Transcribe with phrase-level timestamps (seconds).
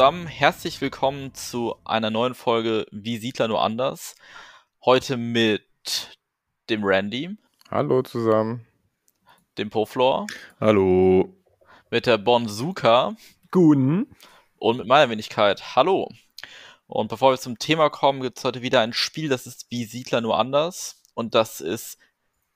[0.00, 4.14] zusammen, herzlich willkommen zu einer neuen Folge Wie Siedler nur anders.
[4.82, 6.16] Heute mit
[6.70, 7.36] dem Randy.
[7.70, 8.66] Hallo zusammen.
[9.58, 10.26] Dem Poflor.
[10.58, 11.36] Hallo.
[11.90, 13.14] Mit der Bonsuka.
[13.50, 14.16] Guten.
[14.56, 15.76] Und mit meiner Wenigkeit.
[15.76, 16.08] Hallo.
[16.86, 19.84] Und bevor wir zum Thema kommen, gibt es heute wieder ein Spiel, das ist Wie
[19.84, 21.02] Siedler nur anders.
[21.12, 21.98] Und das ist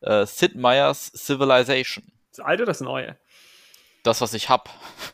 [0.01, 2.11] äh, Sid Meier's Civilization.
[2.31, 3.19] Das alte oder das neue?
[4.05, 4.69] Das, was ich hab.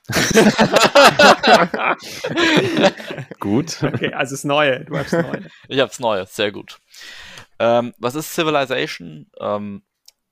[3.39, 3.83] gut.
[3.83, 4.85] Okay, also das Neue.
[4.85, 5.49] Du hast Neue.
[5.69, 6.81] Ich hab's Neue, sehr gut.
[7.61, 9.31] Ähm, was ist Civilization?
[9.39, 9.85] Ähm,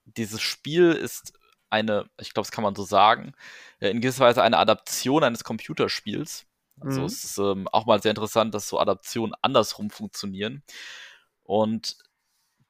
[0.05, 1.35] dieses Spiel ist
[1.71, 3.33] eine, ich glaube, das kann man so sagen,
[3.79, 6.45] äh, in gewisser Weise eine Adaption eines Computerspiels.
[6.81, 7.07] Also mhm.
[7.07, 10.65] es ist ähm, auch mal sehr interessant, dass so Adaptionen andersrum funktionieren.
[11.45, 11.97] Und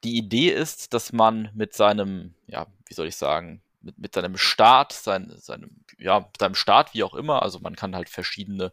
[0.03, 4.37] die Idee ist, dass man mit seinem, ja, wie soll ich sagen, mit, mit seinem
[4.37, 7.41] Staat, sein, seinem, ja, seinem Staat, wie auch immer.
[7.43, 8.71] Also man kann halt verschiedene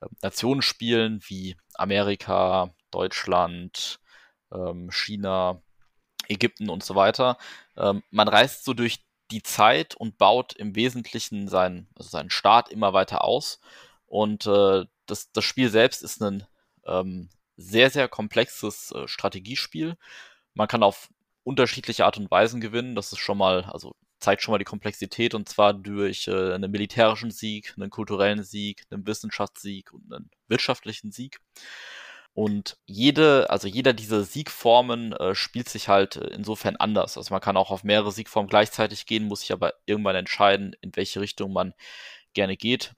[0.00, 4.00] äh, Nationen spielen, wie Amerika, Deutschland,
[4.52, 5.62] ähm, China,
[6.28, 7.38] Ägypten und so weiter.
[7.76, 12.68] Ähm, man reist so durch die Zeit und baut im Wesentlichen seinen, also seinen Staat
[12.68, 13.60] immer weiter aus.
[14.06, 16.46] Und äh, das, das Spiel selbst ist ein
[16.86, 19.96] ähm, sehr, sehr komplexes äh, Strategiespiel.
[20.54, 21.10] Man kann auf
[21.44, 22.94] unterschiedliche Art und Weisen gewinnen.
[22.94, 26.70] Das ist schon mal, also zeigt schon mal die Komplexität und zwar durch äh, einen
[26.70, 31.40] militärischen Sieg, einen kulturellen Sieg, einen Wissenschaftssieg und einen wirtschaftlichen Sieg.
[32.32, 37.16] Und jede, also jeder dieser Siegformen äh, spielt sich halt äh, insofern anders.
[37.16, 40.94] Also man kann auch auf mehrere Siegformen gleichzeitig gehen, muss sich aber irgendwann entscheiden, in
[40.94, 41.74] welche Richtung man
[42.34, 42.94] gerne geht.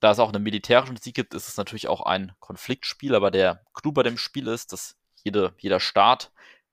[0.00, 3.64] Da es auch einen militärischen Sieg gibt, ist es natürlich auch ein Konfliktspiel, aber der
[3.74, 6.32] Clou bei dem Spiel ist, dass jede, jeder Staat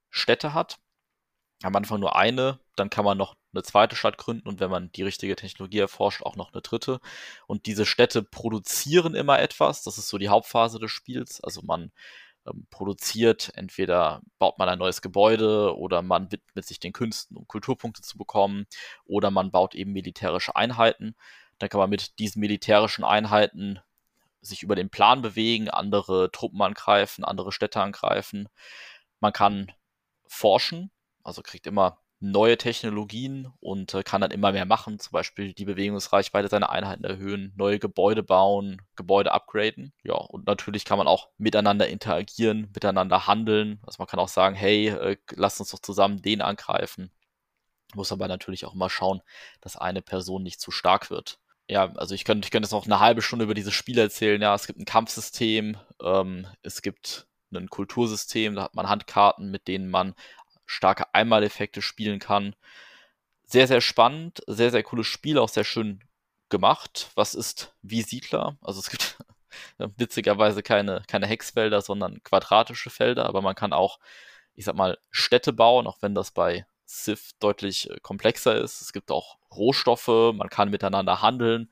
[0.09, 0.77] Städte hat.
[1.63, 4.91] Am Anfang nur eine, dann kann man noch eine zweite Stadt gründen und wenn man
[4.91, 6.99] die richtige Technologie erforscht, auch noch eine dritte.
[7.47, 9.83] Und diese Städte produzieren immer etwas.
[9.83, 11.41] Das ist so die Hauptphase des Spiels.
[11.43, 11.91] Also man
[12.45, 17.47] ähm, produziert, entweder baut man ein neues Gebäude oder man widmet sich den Künsten, um
[17.47, 18.65] Kulturpunkte zu bekommen,
[19.05, 21.15] oder man baut eben militärische Einheiten.
[21.59, 23.79] Dann kann man mit diesen militärischen Einheiten
[24.41, 28.49] sich über den Plan bewegen, andere Truppen angreifen, andere Städte angreifen.
[29.21, 29.71] Man kann
[30.27, 30.91] forschen,
[31.23, 35.65] also kriegt immer neue Technologien und äh, kann dann immer mehr machen, zum Beispiel die
[35.65, 39.91] Bewegungsreichweite seiner Einheiten erhöhen, neue Gebäude bauen, Gebäude upgraden.
[40.03, 43.81] Ja, und natürlich kann man auch miteinander interagieren, miteinander handeln.
[43.85, 47.11] Also man kann auch sagen, hey, äh, lasst uns doch zusammen den angreifen.
[47.93, 49.21] Muss aber natürlich auch immer schauen,
[49.59, 51.39] dass eine Person nicht zu stark wird.
[51.67, 54.41] Ja, also ich könnte, ich könnte jetzt noch eine halbe Stunde über dieses Spiel erzählen.
[54.41, 59.67] Ja, es gibt ein Kampfsystem, ähm, es gibt ein Kultursystem, da hat man Handkarten, mit
[59.67, 60.15] denen man
[60.65, 62.55] starke Einmaleffekte spielen kann.
[63.45, 66.03] Sehr, sehr spannend, sehr, sehr cooles Spiel, auch sehr schön
[66.49, 67.11] gemacht.
[67.15, 68.57] Was ist wie Siedler?
[68.61, 69.17] Also es gibt
[69.97, 73.99] witzigerweise keine, keine Hexfelder, sondern quadratische Felder, aber man kann auch,
[74.55, 78.81] ich sag mal, Städte bauen, auch wenn das bei Civ deutlich äh, komplexer ist.
[78.81, 81.71] Es gibt auch Rohstoffe, man kann miteinander handeln.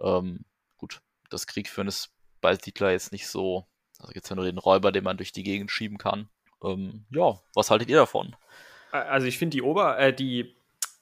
[0.00, 0.44] Ähm,
[0.76, 1.00] gut,
[1.30, 2.10] das Kriegführen ist
[2.40, 3.66] bei Siedler jetzt nicht so.
[3.98, 6.28] Also gibt es ja nur den Räuber, den man durch die Gegend schieben kann.
[6.62, 8.34] Ähm, ja, was haltet ihr davon?
[8.90, 10.56] Also ich finde die Ober, äh, die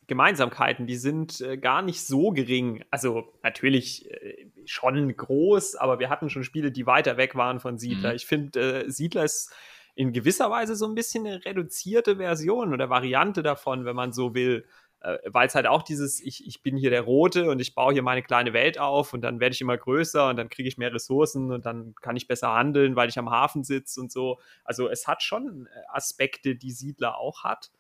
[0.07, 2.85] Gemeinsamkeiten, die sind äh, gar nicht so gering.
[2.91, 7.79] Also natürlich äh, schon groß, aber wir hatten schon Spiele, die weiter weg waren von
[7.79, 8.11] Siedler.
[8.11, 8.17] Mhm.
[8.17, 9.53] Ich finde, äh, Siedler ist
[9.95, 14.35] in gewisser Weise so ein bisschen eine reduzierte Version oder Variante davon, wenn man so
[14.35, 14.67] will
[15.05, 17.93] äh, weil es halt auch dieses, ich, ich bin hier der Rote und ich baue
[17.93, 20.79] hier meine kleine Welt auf und dann werde ich immer größer und dann kriege ich
[20.79, 24.41] mehr Ressourcen und dann kann ich besser handeln, weil ich am Hafen sitze und so.
[24.65, 27.71] Also es hat schon äh, Aspekte, die Siedler auch hat.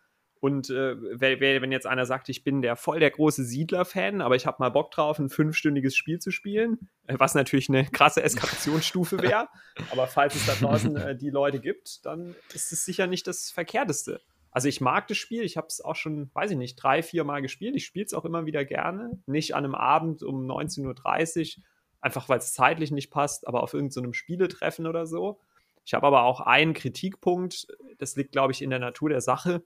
[0.41, 4.44] Und äh, wenn jetzt einer sagt, ich bin der voll der große Siedler-Fan, aber ich
[4.44, 9.23] habe mal Bock drauf, ein fünfstündiges Spiel zu spielen, äh, was natürlich eine krasse Eskalationsstufe
[9.23, 9.49] wäre.
[9.91, 13.50] aber falls es da draußen äh, die Leute gibt, dann ist es sicher nicht das
[13.50, 14.20] Verkehrteste.
[14.55, 17.25] Also ich mag das Spiel, ich habe es auch schon, weiß ich nicht, drei, vier
[17.25, 17.75] Mal gespielt.
[17.75, 19.21] Ich spiele es auch immer wieder gerne.
[19.27, 21.65] Nicht an einem Abend um 19.30 Uhr,
[22.01, 25.41] einfach weil es zeitlich nicht passt, aber auf irgendeinem so Spieletreffen oder so.
[25.85, 27.67] Ich habe aber auch einen Kritikpunkt,
[27.99, 29.65] das liegt, glaube ich, in der Natur der Sache,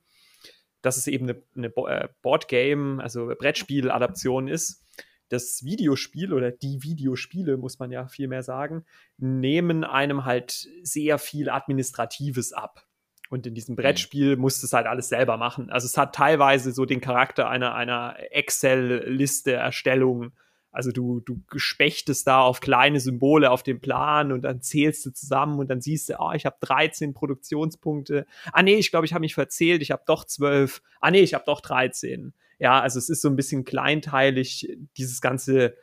[0.80, 4.86] dass es eben eine, eine äh, Boardgame, also Brettspiel-Adaption ist.
[5.28, 8.86] Das Videospiel oder die Videospiele, muss man ja viel mehr sagen,
[9.18, 12.87] nehmen einem halt sehr viel Administratives ab.
[13.28, 13.76] Und in diesem mhm.
[13.76, 15.70] Brettspiel musst du es halt alles selber machen.
[15.70, 20.32] Also es hat teilweise so den Charakter einer, einer Excel-Liste-Erstellung.
[20.70, 25.10] Also du, du spechtest da auf kleine Symbole auf dem Plan und dann zählst du
[25.10, 28.26] zusammen und dann siehst du, oh, ich habe 13 Produktionspunkte.
[28.52, 30.82] Ah nee, ich glaube, ich habe mich verzählt, ich habe doch 12.
[31.00, 32.32] Ah nee, ich habe doch 13.
[32.58, 35.74] Ja, also es ist so ein bisschen kleinteilig, dieses ganze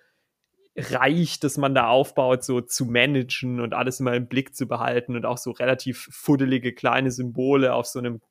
[0.77, 5.15] Reich, das man da aufbaut, so zu managen und alles immer im Blick zu behalten
[5.15, 8.21] und auch so relativ fuddelige kleine Symbole auf so einem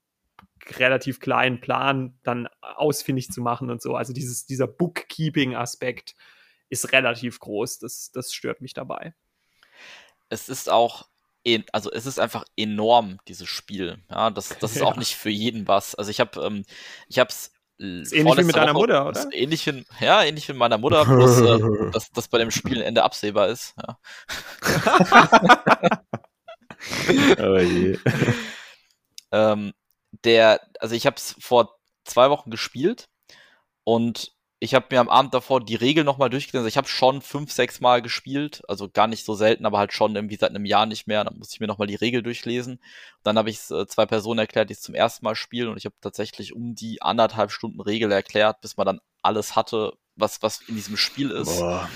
[0.79, 3.95] relativ kleinen Plan dann ausfindig zu machen und so.
[3.95, 6.15] Also dieses, dieser Bookkeeping-Aspekt
[6.69, 7.79] ist relativ groß.
[7.79, 9.15] Das, das stört mich dabei.
[10.29, 11.09] Es ist auch,
[11.73, 14.03] also es ist einfach enorm, dieses Spiel.
[14.11, 14.85] Ja, das, das ist ja.
[14.85, 15.95] auch nicht für jeden was.
[15.95, 16.65] Also ich habe, ähm,
[17.09, 19.29] ich habe es ist ähnlich wie mit deiner Woche, Mutter, oder?
[19.33, 22.81] Ähnlich wie, ja, ähnlich wie mit meiner Mutter, bloß äh, dass das bei dem Spiel
[22.81, 23.75] Ende absehbar ist.
[23.77, 23.99] Ja.
[27.39, 27.99] oh je.
[29.33, 29.73] ähm,
[30.25, 33.09] der, also ich habe es vor zwei Wochen gespielt
[33.83, 34.34] und
[34.65, 36.61] ich habe mir am Abend davor die Regel nochmal durchgelesen.
[36.61, 39.93] Also ich habe schon fünf, sechs Mal gespielt, also gar nicht so selten, aber halt
[39.93, 41.23] schon irgendwie seit einem Jahr nicht mehr.
[41.23, 42.81] Dann musste ich mir nochmal die Regel durchlesen.
[43.23, 45.77] Dann habe ich es äh, zwei Personen erklärt, die es zum ersten Mal spielen und
[45.77, 50.43] ich habe tatsächlich um die anderthalb Stunden Regel erklärt, bis man dann alles hatte, was,
[50.43, 51.59] was in diesem Spiel ist.
[51.59, 51.89] Boah.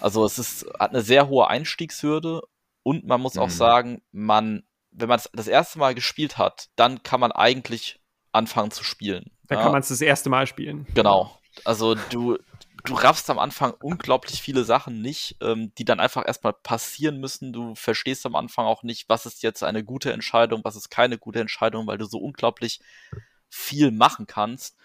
[0.00, 2.42] Also es ist, hat eine sehr hohe Einstiegshürde
[2.82, 3.42] und man muss mhm.
[3.42, 4.62] auch sagen, man
[4.96, 8.00] wenn man es das erste Mal gespielt hat, dann kann man eigentlich
[8.32, 9.30] anfangen zu spielen.
[9.46, 9.64] Dann ja?
[9.64, 10.86] kann man es das erste Mal spielen.
[10.94, 11.38] Genau.
[11.64, 12.38] Also du,
[12.84, 17.52] du raffst am Anfang unglaublich viele Sachen nicht, ähm, die dann einfach erstmal passieren müssen.
[17.52, 21.18] Du verstehst am Anfang auch nicht, was ist jetzt eine gute Entscheidung, was ist keine
[21.18, 22.80] gute Entscheidung, weil du so unglaublich
[23.48, 24.76] viel machen kannst.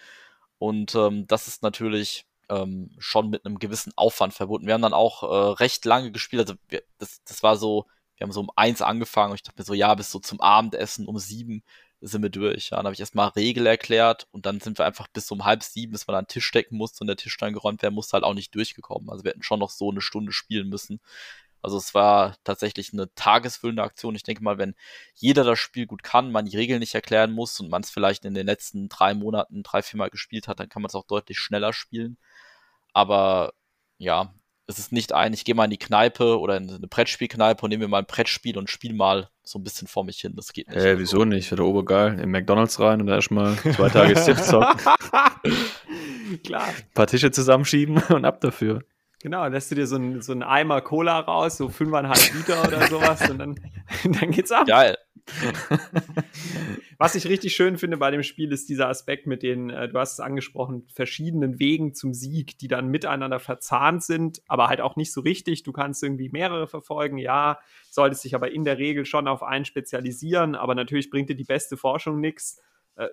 [0.57, 4.67] Und ähm, das ist natürlich ähm, schon mit einem gewissen Aufwand verbunden.
[4.67, 6.41] Wir haben dann auch äh, recht lange gespielt.
[6.41, 7.87] Also wir, das, das war so,
[8.17, 10.41] wir haben so um eins angefangen und ich dachte mir so, ja, bis so zum
[10.41, 11.63] Abendessen um sieben
[12.01, 12.71] sind wir durch.
[12.71, 15.63] Ja, dann habe ich erstmal Regel erklärt und dann sind wir einfach bis um halb
[15.63, 18.13] sieben, bis man an den Tisch decken musste und der Tisch dann geräumt werden musste,
[18.13, 19.09] halt auch nicht durchgekommen.
[19.09, 20.99] Also wir hätten schon noch so eine Stunde spielen müssen.
[21.61, 24.15] Also es war tatsächlich eine tagesfüllende Aktion.
[24.15, 24.75] Ich denke mal, wenn
[25.15, 28.25] jeder das Spiel gut kann, man die Regeln nicht erklären muss und man es vielleicht
[28.25, 31.05] in den letzten drei Monaten drei, vier Mal gespielt hat, dann kann man es auch
[31.05, 32.17] deutlich schneller spielen.
[32.93, 33.53] Aber
[33.99, 34.33] ja,
[34.67, 37.69] es ist nicht ein, ich gehe mal in die Kneipe oder in eine Brettspielkneipe und
[37.69, 40.33] nehme mir mal ein Brettspiel und spiele mal so ein bisschen vor mich hin.
[40.35, 40.77] Das geht nicht.
[40.77, 41.51] Hey, wieso nicht?
[41.51, 42.19] Wäre obergeil.
[42.19, 44.79] In McDonalds rein und da erstmal zwei Tage Sift zocken.
[46.43, 46.67] Klar.
[46.67, 48.83] Ein paar Tische zusammenschieben und ab dafür.
[49.21, 53.29] Genau, lässt du dir so einen so Eimer Cola raus, so fünfeinhalb Liter oder sowas
[53.29, 53.55] und dann,
[54.19, 54.65] dann geht's ab.
[54.67, 54.97] Geil.
[56.97, 59.99] Was ich richtig schön finde bei dem Spiel ist dieser Aspekt mit den, äh, du
[59.99, 64.95] hast es angesprochen, verschiedenen Wegen zum Sieg, die dann miteinander verzahnt sind, aber halt auch
[64.95, 65.61] nicht so richtig.
[65.63, 67.59] Du kannst irgendwie mehrere verfolgen, ja,
[67.91, 71.43] solltest dich aber in der Regel schon auf einen spezialisieren, aber natürlich bringt dir die
[71.43, 72.59] beste Forschung nichts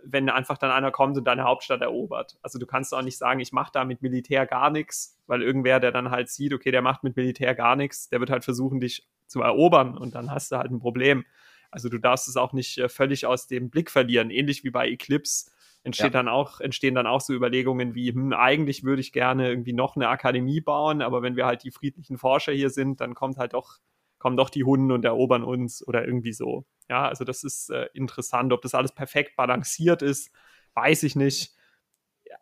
[0.04, 2.38] wenn einfach dann einer kommt und deine Hauptstadt erobert.
[2.42, 5.80] Also du kannst auch nicht sagen, ich mache da mit Militär gar nichts, weil irgendwer,
[5.80, 8.80] der dann halt sieht, okay, der macht mit Militär gar nichts, der wird halt versuchen,
[8.80, 11.24] dich zu erobern und dann hast du halt ein Problem.
[11.70, 14.30] Also du darfst es auch nicht äh, völlig aus dem Blick verlieren.
[14.30, 15.50] Ähnlich wie bei Eclipse
[15.84, 16.10] entsteht ja.
[16.10, 19.96] dann auch, entstehen dann auch so Überlegungen wie, hm, eigentlich würde ich gerne irgendwie noch
[19.96, 23.54] eine Akademie bauen, aber wenn wir halt die friedlichen Forscher hier sind, dann kommt halt
[23.54, 23.78] doch
[24.18, 26.64] kommen doch die Hunden und erobern uns oder irgendwie so.
[26.88, 28.52] Ja, also das ist äh, interessant.
[28.52, 30.32] Ob das alles perfekt balanciert ist,
[30.74, 31.54] weiß ich nicht.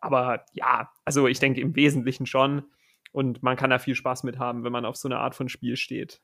[0.01, 2.63] Aber ja, also ich denke im Wesentlichen schon.
[3.11, 5.49] Und man kann da viel Spaß mit haben, wenn man auf so eine Art von
[5.49, 6.21] Spiel steht.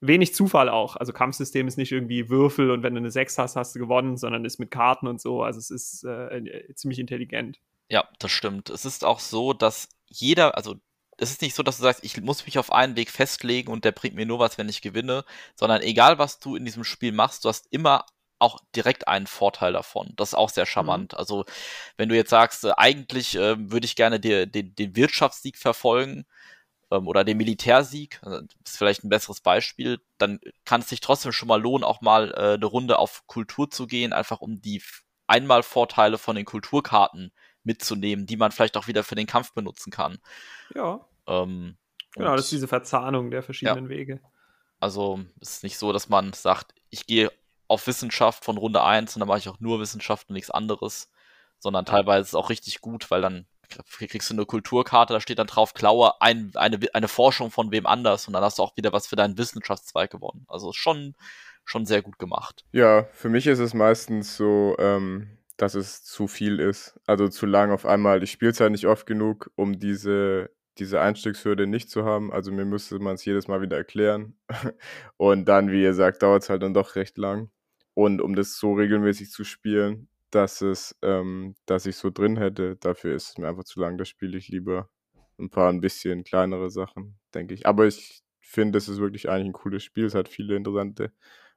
[0.00, 0.96] Wenig Zufall auch.
[0.96, 4.16] Also Kampfsystem ist nicht irgendwie Würfel und wenn du eine 6 hast, hast du gewonnen,
[4.16, 5.42] sondern ist mit Karten und so.
[5.42, 7.60] Also es ist äh, äh ziemlich intelligent.
[7.90, 8.70] Ja, das stimmt.
[8.70, 10.76] Es ist auch so, dass jeder, also
[11.20, 13.84] es ist nicht so, dass du sagst, ich muss mich auf einen Weg festlegen und
[13.84, 15.24] der bringt mir nur was, wenn ich gewinne,
[15.54, 18.06] sondern egal, was du in diesem Spiel machst, du hast immer
[18.38, 20.14] auch direkt einen Vorteil davon.
[20.16, 21.12] Das ist auch sehr charmant.
[21.12, 21.18] Mhm.
[21.18, 21.44] Also,
[21.96, 26.24] wenn du jetzt sagst, äh, eigentlich äh, würde ich gerne die, die, den Wirtschaftssieg verfolgen
[26.90, 31.32] ähm, oder den Militärsieg, also, ist vielleicht ein besseres Beispiel, dann kann es sich trotzdem
[31.32, 34.82] schon mal lohnen, auch mal äh, eine Runde auf Kultur zu gehen, einfach um die
[35.26, 40.18] Einmalvorteile von den Kulturkarten mitzunehmen, die man vielleicht auch wieder für den Kampf benutzen kann.
[40.74, 41.06] Ja.
[41.26, 41.76] Ähm,
[42.14, 43.90] genau, das ist diese Verzahnung der verschiedenen ja.
[43.90, 44.20] Wege.
[44.78, 47.30] Also es ist nicht so, dass man sagt, ich gehe
[47.68, 51.10] auf Wissenschaft von Runde 1 und dann mache ich auch nur Wissenschaft und nichts anderes,
[51.58, 51.92] sondern ja.
[51.92, 53.46] teilweise ist es auch richtig gut, weil dann
[53.98, 57.86] kriegst du eine Kulturkarte, da steht dann drauf, klaue ein, eine, eine Forschung von wem
[57.86, 60.44] anders und dann hast du auch wieder was für deinen Wissenschaftszweig gewonnen.
[60.48, 61.14] Also schon,
[61.64, 62.64] schon sehr gut gemacht.
[62.72, 66.98] Ja, für mich ist es meistens so, ähm, dass es zu viel ist.
[67.06, 68.22] Also zu lang auf einmal.
[68.22, 70.50] Ich spiele es halt nicht oft genug, um diese
[70.80, 72.32] diese Einstiegshürde nicht zu haben.
[72.32, 74.34] Also mir müsste man es jedes Mal wieder erklären.
[75.16, 77.50] Und dann, wie ihr sagt, dauert es halt dann doch recht lang.
[77.94, 82.76] Und um das so regelmäßig zu spielen, dass es, ähm, dass ich so drin hätte,
[82.76, 83.98] dafür ist es mir einfach zu lang.
[83.98, 84.88] Da spiele ich lieber
[85.38, 87.66] ein paar ein bisschen kleinere Sachen, denke ich.
[87.66, 90.06] Aber ich finde, es ist wirklich eigentlich ein cooles Spiel.
[90.06, 91.12] Es hat viele interessante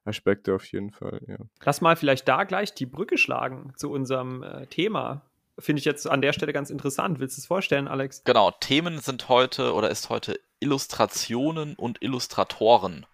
[0.05, 1.37] Aspekte auf jeden Fall, ja.
[1.63, 6.07] Lass mal vielleicht da gleich die Brücke schlagen zu unserem äh, Thema finde ich jetzt
[6.07, 7.19] an der Stelle ganz interessant.
[7.19, 8.23] Willst du es vorstellen, Alex?
[8.23, 13.05] Genau, Themen sind heute oder ist heute Illustrationen und Illustratoren.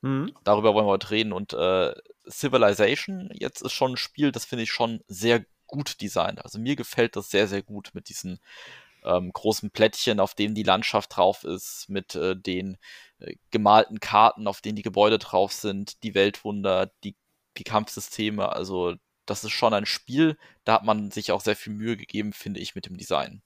[0.00, 0.34] Mhm.
[0.44, 1.32] Darüber wollen wir heute reden.
[1.32, 1.92] Und äh,
[2.28, 6.44] Civilization jetzt ist schon ein Spiel, das finde ich schon sehr gut designt.
[6.44, 8.40] Also mir gefällt das sehr, sehr gut mit diesen
[9.04, 12.78] ähm, großen Plättchen, auf denen die Landschaft drauf ist, mit äh, den
[13.20, 17.16] äh, gemalten Karten, auf denen die Gebäude drauf sind, die Weltwunder, die,
[17.56, 18.50] die Kampfsysteme.
[18.50, 18.94] Also
[19.30, 22.60] das ist schon ein Spiel, da hat man sich auch sehr viel Mühe gegeben, finde
[22.60, 23.42] ich, mit dem Design.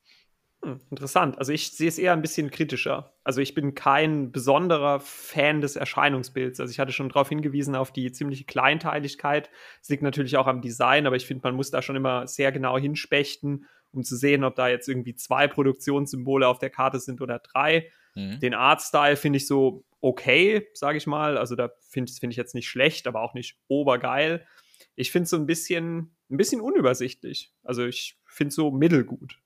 [0.65, 1.39] Hm, interessant.
[1.39, 3.15] Also ich sehe es eher ein bisschen kritischer.
[3.25, 6.61] Also ich bin kein besonderer Fan des Erscheinungsbilds.
[6.61, 9.51] Also ich hatte schon darauf hingewiesen, auf die ziemliche Kleinteiligkeit.
[9.83, 12.53] Es liegt natürlich auch am Design, aber ich finde, man muss da schon immer sehr
[12.53, 17.21] genau hinspechten, um zu sehen, ob da jetzt irgendwie zwei Produktionssymbole auf der Karte sind
[17.21, 17.91] oder drei.
[18.15, 18.39] Mhm.
[18.39, 21.39] Den Artstyle finde ich so okay, sage ich mal.
[21.39, 24.47] Also da finde find ich jetzt nicht schlecht, aber auch nicht obergeil.
[24.95, 27.53] Ich finde es so ein bisschen, ein bisschen unübersichtlich.
[27.63, 29.39] Also ich finde es so mittelgut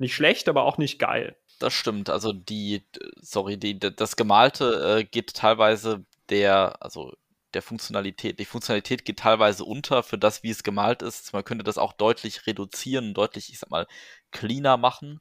[0.00, 1.36] nicht schlecht, aber auch nicht geil.
[1.58, 2.08] Das stimmt.
[2.08, 2.86] Also die,
[3.20, 7.12] sorry, die, das Gemalte äh, geht teilweise der, also
[7.52, 11.32] der Funktionalität, die Funktionalität geht teilweise unter für das, wie es gemalt ist.
[11.32, 13.86] Man könnte das auch deutlich reduzieren, deutlich, ich sag mal,
[14.30, 15.20] cleaner machen.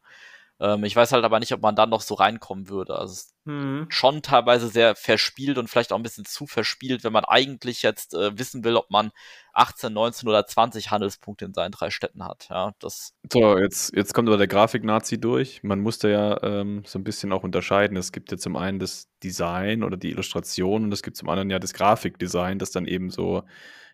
[0.59, 2.97] Ähm, ich weiß halt aber nicht, ob man dann noch so reinkommen würde.
[2.97, 3.85] Also mhm.
[3.89, 8.13] schon teilweise sehr verspielt und vielleicht auch ein bisschen zu verspielt, wenn man eigentlich jetzt
[8.13, 9.11] äh, wissen will, ob man
[9.53, 12.47] 18, 19 oder 20 Handelspunkte in seinen drei Städten hat.
[12.49, 15.63] Ja, das so, jetzt, jetzt kommt aber der Grafik-Nazi durch.
[15.63, 17.95] Man musste ja ähm, so ein bisschen auch unterscheiden.
[17.95, 21.49] Es gibt ja zum einen das Design oder die Illustration und es gibt zum anderen
[21.49, 23.43] ja das Grafikdesign, das dann eben so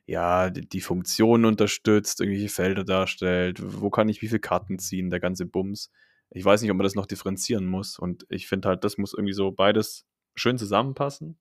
[0.08, 5.10] ja, die, die Funktionen unterstützt, irgendwelche Felder darstellt, wo kann ich wie viele Karten ziehen,
[5.10, 5.90] der ganze Bums
[6.30, 8.00] ich weiß nicht, ob man das noch differenzieren muss.
[8.00, 10.06] Und ich finde halt, das muss irgendwie so beides
[10.36, 11.38] schön zusammenpassen.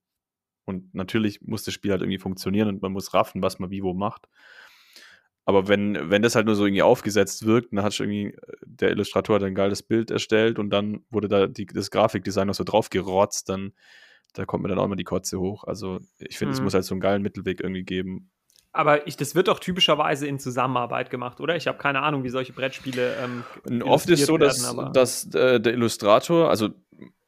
[0.64, 3.82] Und natürlich muss das Spiel halt irgendwie funktionieren und man muss raffen, was man wie
[3.82, 4.28] wo macht.
[5.46, 8.90] Aber wenn, wenn das halt nur so irgendwie aufgesetzt wirkt, dann hat irgendwie äh, der
[8.90, 12.88] Illustrator ein geiles Bild erstellt und dann wurde da die, das Grafikdesign noch so drauf
[12.88, 13.74] gerotzt, dann
[14.32, 15.64] da kommt mir dann auch immer die Kotze hoch.
[15.64, 16.54] Also ich finde, mhm.
[16.54, 18.30] es muss halt so einen geilen Mittelweg irgendwie geben,
[18.74, 21.54] aber ich, das wird doch typischerweise in Zusammenarbeit gemacht, oder?
[21.54, 23.14] Ich habe keine Ahnung, wie solche Brettspiele.
[23.22, 26.70] Ähm, Oft ist so, dass, werden, dass äh, der Illustrator, also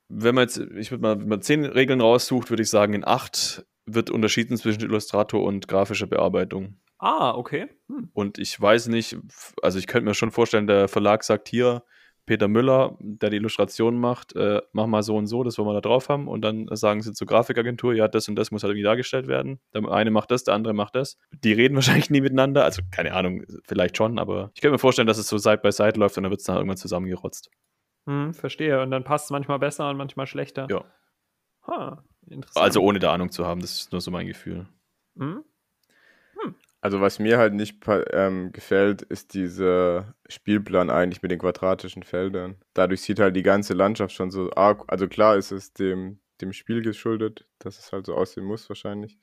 [0.09, 3.07] wenn man jetzt, ich würde mal, wenn man zehn Regeln raussucht, würde ich sagen, in
[3.07, 6.81] acht wird unterschieden zwischen Illustrator und grafischer Bearbeitung.
[6.99, 7.69] Ah, okay.
[7.89, 8.11] Hm.
[8.13, 9.17] Und ich weiß nicht,
[9.63, 11.85] also ich könnte mir schon vorstellen, der Verlag sagt hier,
[12.27, 15.75] Peter Müller, der die Illustration macht, äh, mach mal so und so, das wollen wir
[15.75, 16.29] da drauf haben.
[16.29, 19.61] Und dann sagen sie zur Grafikagentur, ja, das und das muss halt irgendwie dargestellt werden.
[19.73, 21.17] Der eine macht das, der andere macht das.
[21.31, 22.65] Die reden wahrscheinlich nie miteinander.
[22.65, 25.73] Also keine Ahnung, vielleicht schon, aber ich könnte mir vorstellen, dass es so Side by
[25.73, 27.51] Side läuft und dann wird es dann irgendwann zusammengerotzt.
[28.07, 28.83] Hm, verstehe.
[28.83, 30.67] Und dann passt es manchmal besser und manchmal schlechter.
[30.71, 30.85] Ja.
[31.67, 32.65] Ha, interessant.
[32.65, 34.67] Also ohne da Ahnung zu haben, das ist nur so mein Gefühl.
[35.19, 35.45] Hm?
[36.87, 42.59] Also was mir halt nicht ähm, gefällt, ist dieser Spielplan eigentlich mit den quadratischen Feldern.
[42.75, 46.53] Dadurch sieht halt die ganze Landschaft schon so arg, also klar ist es dem, dem
[46.53, 49.19] Spiel geschuldet, dass es halt so aussehen muss wahrscheinlich.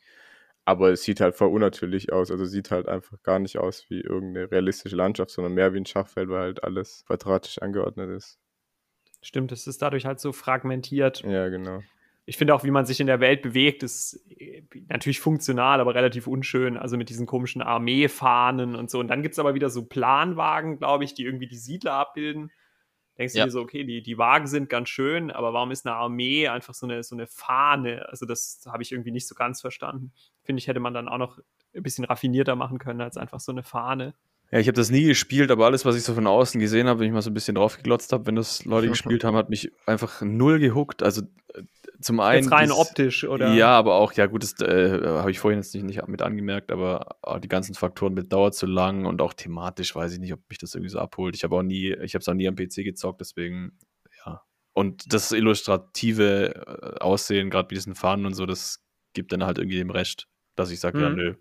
[0.65, 4.01] Aber es sieht halt voll unnatürlich aus, also sieht halt einfach gar nicht aus wie
[4.01, 8.39] irgendeine realistische Landschaft, sondern mehr wie ein Schachfeld, weil halt alles quadratisch angeordnet ist.
[9.21, 11.21] Stimmt, es ist dadurch halt so fragmentiert.
[11.21, 11.81] Ja, genau
[12.25, 15.93] ich finde auch, wie man sich in der Welt bewegt, ist äh, natürlich funktional, aber
[15.93, 16.77] relativ unschön.
[16.77, 18.99] Also mit diesen komischen Armeefahnen und so.
[18.99, 22.51] Und dann gibt es aber wieder so Planwagen, glaube ich, die irgendwie die Siedler abbilden.
[23.17, 23.43] Denkst ja.
[23.43, 26.47] du dir so, okay, die, die Wagen sind ganz schön, aber warum ist eine Armee
[26.47, 28.07] einfach so eine, so eine Fahne?
[28.09, 30.13] Also das habe ich irgendwie nicht so ganz verstanden.
[30.41, 31.39] Finde ich, hätte man dann auch noch
[31.75, 34.15] ein bisschen raffinierter machen können als einfach so eine Fahne.
[34.51, 36.99] Ja, ich habe das nie gespielt, aber alles, was ich so von außen gesehen habe,
[36.99, 39.49] wenn ich mal so ein bisschen drauf geglotzt habe, wenn das Leute gespielt haben, hat
[39.49, 41.03] mich einfach null gehuckt.
[41.03, 41.63] Also äh,
[42.03, 42.43] zum einen.
[42.43, 43.53] Jetzt rein dies, optisch, oder?
[43.53, 46.71] Ja, aber auch, ja, gut, das äh, habe ich vorhin jetzt nicht, nicht mit angemerkt,
[46.71, 50.33] aber äh, die ganzen Faktoren mit dauert zu lang und auch thematisch weiß ich nicht,
[50.33, 51.35] ob mich das irgendwie so abholt.
[51.35, 53.77] Ich habe auch nie, ich habe es auch nie am PC gezockt, deswegen,
[54.25, 54.41] ja.
[54.73, 59.57] Und das illustrative äh, Aussehen, gerade mit diesen Fahnen und so, das gibt dann halt
[59.57, 61.03] irgendwie dem Recht, dass ich sage, mhm.
[61.03, 61.35] ja, nö,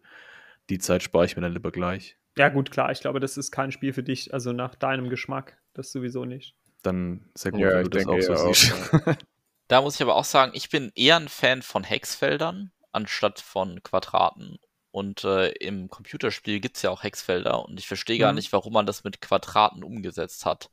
[0.70, 2.18] die Zeit spare ich mir dann lieber gleich.
[2.36, 5.58] Ja, gut, klar, ich glaube, das ist kein Spiel für dich, also nach deinem Geschmack,
[5.74, 6.56] das sowieso nicht.
[6.82, 8.92] Dann sehr gut, ja, wenn du das auch so auch, siehst.
[8.92, 9.16] Ja.
[9.68, 13.82] Da muss ich aber auch sagen, ich bin eher ein Fan von Hexfeldern anstatt von
[13.82, 14.58] Quadraten.
[14.90, 18.36] Und äh, im Computerspiel gibt es ja auch Hexfelder und ich verstehe gar mhm.
[18.36, 20.70] nicht, warum man das mit Quadraten umgesetzt hat.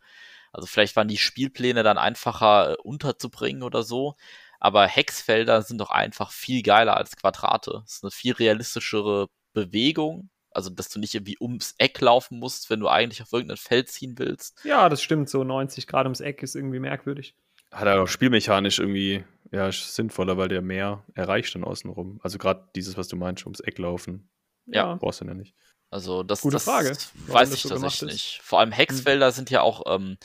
[0.51, 4.15] Also vielleicht waren die Spielpläne dann einfacher äh, unterzubringen oder so,
[4.59, 7.83] aber Hexfelder sind doch einfach viel geiler als Quadrate.
[7.85, 10.29] Es ist eine viel realistischere Bewegung.
[10.51, 13.87] Also, dass du nicht irgendwie ums Eck laufen musst, wenn du eigentlich auf irgendein Feld
[13.87, 14.59] ziehen willst.
[14.65, 15.29] Ja, das stimmt.
[15.29, 17.35] So 90 Grad ums Eck ist irgendwie merkwürdig
[17.71, 22.19] hat er auch spielmechanisch irgendwie ja, sinnvoller, weil der mehr erreicht dann außenrum.
[22.23, 24.29] Also gerade dieses, was du meinst, ums Eck laufen.
[24.65, 24.95] Ja.
[24.95, 25.55] Brauchst du ja nicht.
[25.89, 28.13] Also das, Gute das Frage, weiß das ich so tatsächlich ist.
[28.13, 28.41] nicht.
[28.43, 30.17] Vor allem Hexfelder sind ja auch ähm,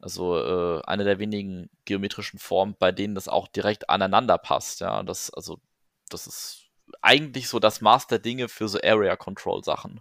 [0.00, 4.80] also äh, eine der wenigen geometrischen Formen, bei denen das auch direkt aneinander passt.
[4.80, 5.60] Ja, das also
[6.08, 6.68] das ist
[7.02, 10.00] eigentlich so das Maß der Dinge für so Area Control Sachen.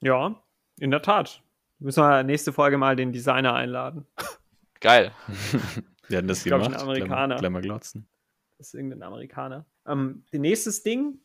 [0.00, 0.42] Ja,
[0.78, 1.42] in der Tat.
[1.78, 4.06] Müssen wir nächste Folge mal den Designer einladen.
[4.84, 5.12] Geil.
[6.08, 6.80] Wir hatten das Ich glaub, ich gemacht.
[6.80, 7.36] bin Amerikaner.
[7.36, 8.06] Glamour glotzen.
[8.58, 9.64] Das ist irgendein Amerikaner.
[9.86, 11.20] Ähm, nächstes Ding,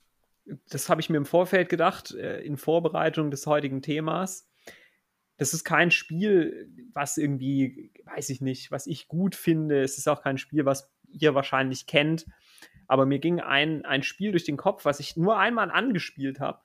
[0.70, 4.50] das habe ich mir im Vorfeld gedacht, äh, in Vorbereitung des heutigen Themas.
[5.36, 9.84] Das ist kein Spiel, was irgendwie, weiß ich nicht, was ich gut finde.
[9.84, 12.28] Es ist auch kein Spiel, was ihr wahrscheinlich kennt.
[12.88, 16.62] Aber mir ging ein, ein Spiel durch den Kopf, was ich nur einmal angespielt habe.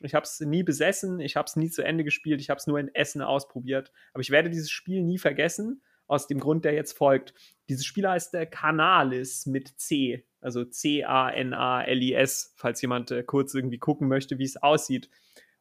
[0.00, 2.66] Ich habe es nie besessen, ich habe es nie zu Ende gespielt, ich habe es
[2.66, 3.92] nur in Essen ausprobiert.
[4.14, 7.34] Aber ich werde dieses Spiel nie vergessen, aus dem Grund, der jetzt folgt.
[7.68, 14.08] Dieses Spiel heißt äh, Canalis mit C, also C-A-N-A-L-I-S, falls jemand äh, kurz irgendwie gucken
[14.08, 15.08] möchte, wie es aussieht.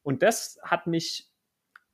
[0.04, 1.30] Und das hat mich,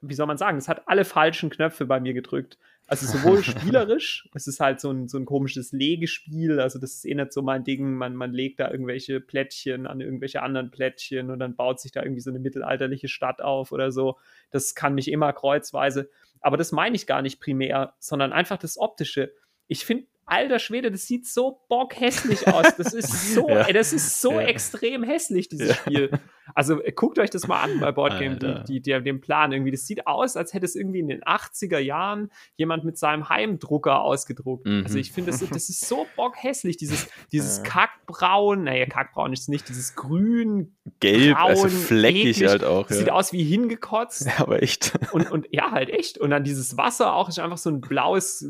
[0.01, 2.57] wie soll man sagen, es hat alle falschen Knöpfe bei mir gedrückt.
[2.87, 7.05] Also sowohl spielerisch, es ist halt so ein, so ein komisches Legespiel, also das ist
[7.05, 11.29] eh nicht so mein Ding, man, man legt da irgendwelche Plättchen an irgendwelche anderen Plättchen
[11.29, 14.17] und dann baut sich da irgendwie so eine mittelalterliche Stadt auf oder so.
[14.51, 16.09] Das kann mich immer kreuzweise.
[16.41, 19.33] Aber das meine ich gar nicht primär, sondern einfach das Optische.
[19.67, 22.75] Ich finde, alter Schwede, das sieht so bockhässlich aus.
[22.77, 23.61] Das ist so, Ja.
[23.63, 24.41] ey, das ist so Ja.
[24.41, 25.75] extrem hässlich, dieses Ja.
[25.75, 26.11] Spiel.
[26.55, 29.71] Also äh, guckt euch das mal an bei Boardgame, die, die, die, den Plan irgendwie.
[29.71, 34.01] Das sieht aus, als hätte es irgendwie in den 80er Jahren jemand mit seinem Heimdrucker
[34.01, 34.65] ausgedruckt.
[34.65, 34.83] Mhm.
[34.85, 37.63] Also ich finde, das, das ist so bockhässlich, dieses, dieses Ja.
[37.63, 42.49] Kackbraun, naja, Kackbraun ist es nicht, dieses Grün, Gelb, also Braun, fleckig eklig.
[42.49, 42.87] halt auch.
[42.87, 43.13] das sieht Ja.
[43.13, 44.25] aus wie hingekotzt.
[44.25, 44.93] ja, aber echt.
[45.11, 46.17] Und, und ja, halt echt.
[46.17, 48.45] Und dann dieses Wasser auch ist einfach so ein blaues,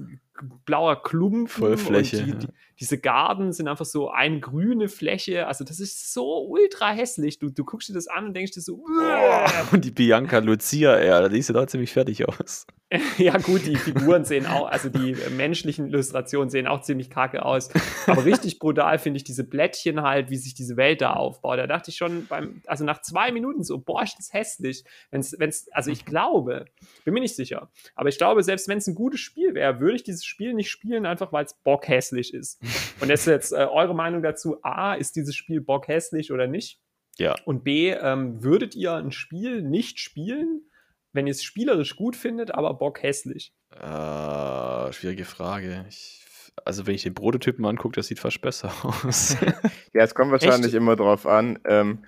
[0.66, 1.48] blauer Klumpen.
[1.48, 2.48] Voll Fläche, Und die, die,
[2.80, 5.48] diese Garden sind einfach so eine grüne Fläche.
[5.48, 7.40] Also das ist so ultra hässlich.
[7.40, 11.04] Du, du guckst dir das an und denkst dir so, "Uah." Und die Bianca Lucia,
[11.04, 12.68] ja, die sieht da ziemlich fertig aus.
[13.18, 17.70] ja gut, die Figuren sehen auch, also die menschlichen Illustrationen sehen auch ziemlich kacke aus.
[18.06, 21.60] Aber richtig brutal finde ich diese Blättchen halt, wie sich diese Welt da aufbaut.
[21.60, 24.86] Da dachte ich schon beim, also nach zwei Minuten so, boah, ist das hässlich.
[25.12, 26.66] Wenn's, wenn's, also ich glaube,
[27.04, 29.98] bin mir nicht sicher, aber ich glaube, selbst wenn es ein gutes Spiel wäre, würde
[29.98, 32.62] ich dieses Spiel nicht spielen, einfach weil es bockhässlich ist.
[33.00, 34.58] Und das ist jetzt äh, eure Meinung dazu.
[34.64, 36.80] A, ist dieses Spiel bockhässlich oder nicht?
[37.18, 37.36] Ja.
[37.46, 40.70] Und B, ähm, würdet ihr ein Spiel nicht spielen,
[41.14, 43.54] wenn ihr es spielerisch gut findet, aber bockhässlich?
[43.72, 45.86] Äh, schwierige Frage.
[45.90, 46.26] Ich,
[46.64, 49.36] also, wenn ich den Prototypen angucke, das sieht fast besser aus.
[49.94, 50.76] Ja, es kommt wahrscheinlich Echt?
[50.76, 51.60] immer drauf an.
[51.66, 52.06] Ähm,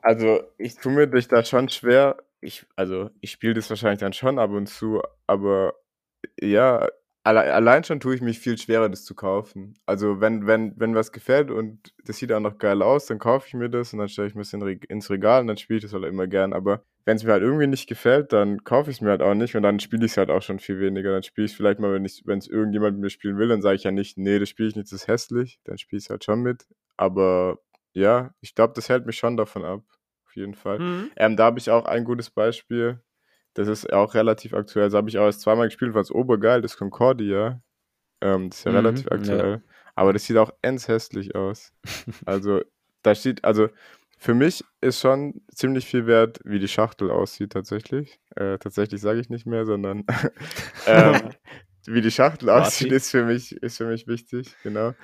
[0.00, 2.16] also, ich tue mir dich da schon schwer.
[2.40, 5.74] Ich, also, ich spiele das wahrscheinlich dann schon ab und zu, aber
[6.40, 6.88] ja,
[7.22, 9.78] alle, allein schon tue ich mich viel schwerer, das zu kaufen.
[9.86, 13.46] Also, wenn, wenn, wenn was gefällt und das sieht auch noch geil aus, dann kaufe
[13.46, 15.78] ich mir das und dann stelle ich mir das in, ins Regal und dann spiele
[15.78, 16.52] ich das halt immer gern.
[16.52, 19.34] Aber wenn es mir halt irgendwie nicht gefällt, dann kaufe ich es mir halt auch
[19.34, 21.12] nicht und dann spiele ich es halt auch schon viel weniger.
[21.12, 23.48] Dann spiele ich es vielleicht mal, wenn ich, wenn es irgendjemand mit mir spielen will,
[23.48, 25.60] dann sage ich ja nicht, nee, das spiele ich nicht, das ist hässlich.
[25.64, 26.66] Dann spiele ich es halt schon mit.
[26.96, 27.58] Aber
[27.92, 29.82] ja, ich glaube, das hält mich schon davon ab.
[30.26, 30.78] Auf jeden Fall.
[30.78, 31.10] Hm?
[31.16, 33.00] Ähm, da habe ich auch ein gutes Beispiel.
[33.60, 34.86] Das ist auch relativ aktuell.
[34.86, 36.62] Das habe ich auch erst zweimal gespielt, fand es obergeil.
[36.62, 37.62] Das Concordia.
[38.20, 39.12] Ähm, das ist ja Mhm, relativ ja.
[39.12, 39.62] aktuell.
[39.94, 41.72] Aber das sieht auch ends hässlich aus.
[42.26, 42.62] Also,
[43.02, 43.68] da steht, also
[44.18, 48.20] für mich ist schon ziemlich viel wert, wie die Schachtel aussieht tatsächlich.
[48.36, 50.04] Äh, tatsächlich sage ich nicht mehr, sondern
[50.86, 51.30] ähm,
[51.86, 54.94] wie die Schachtel aussieht, ist für mich, ist für mich wichtig, genau.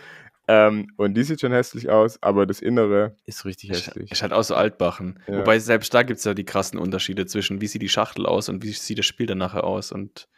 [0.49, 4.13] Ähm, und die sieht schon hässlich aus, aber das Innere ist richtig hässlich.
[4.13, 5.19] ist halt auch so altbachen.
[5.27, 5.39] Ja.
[5.39, 8.49] Wobei selbst da gibt es ja die krassen Unterschiede zwischen, wie sieht die Schachtel aus
[8.49, 9.91] und wie sieht das Spiel dann nachher aus.
[9.91, 10.29] Und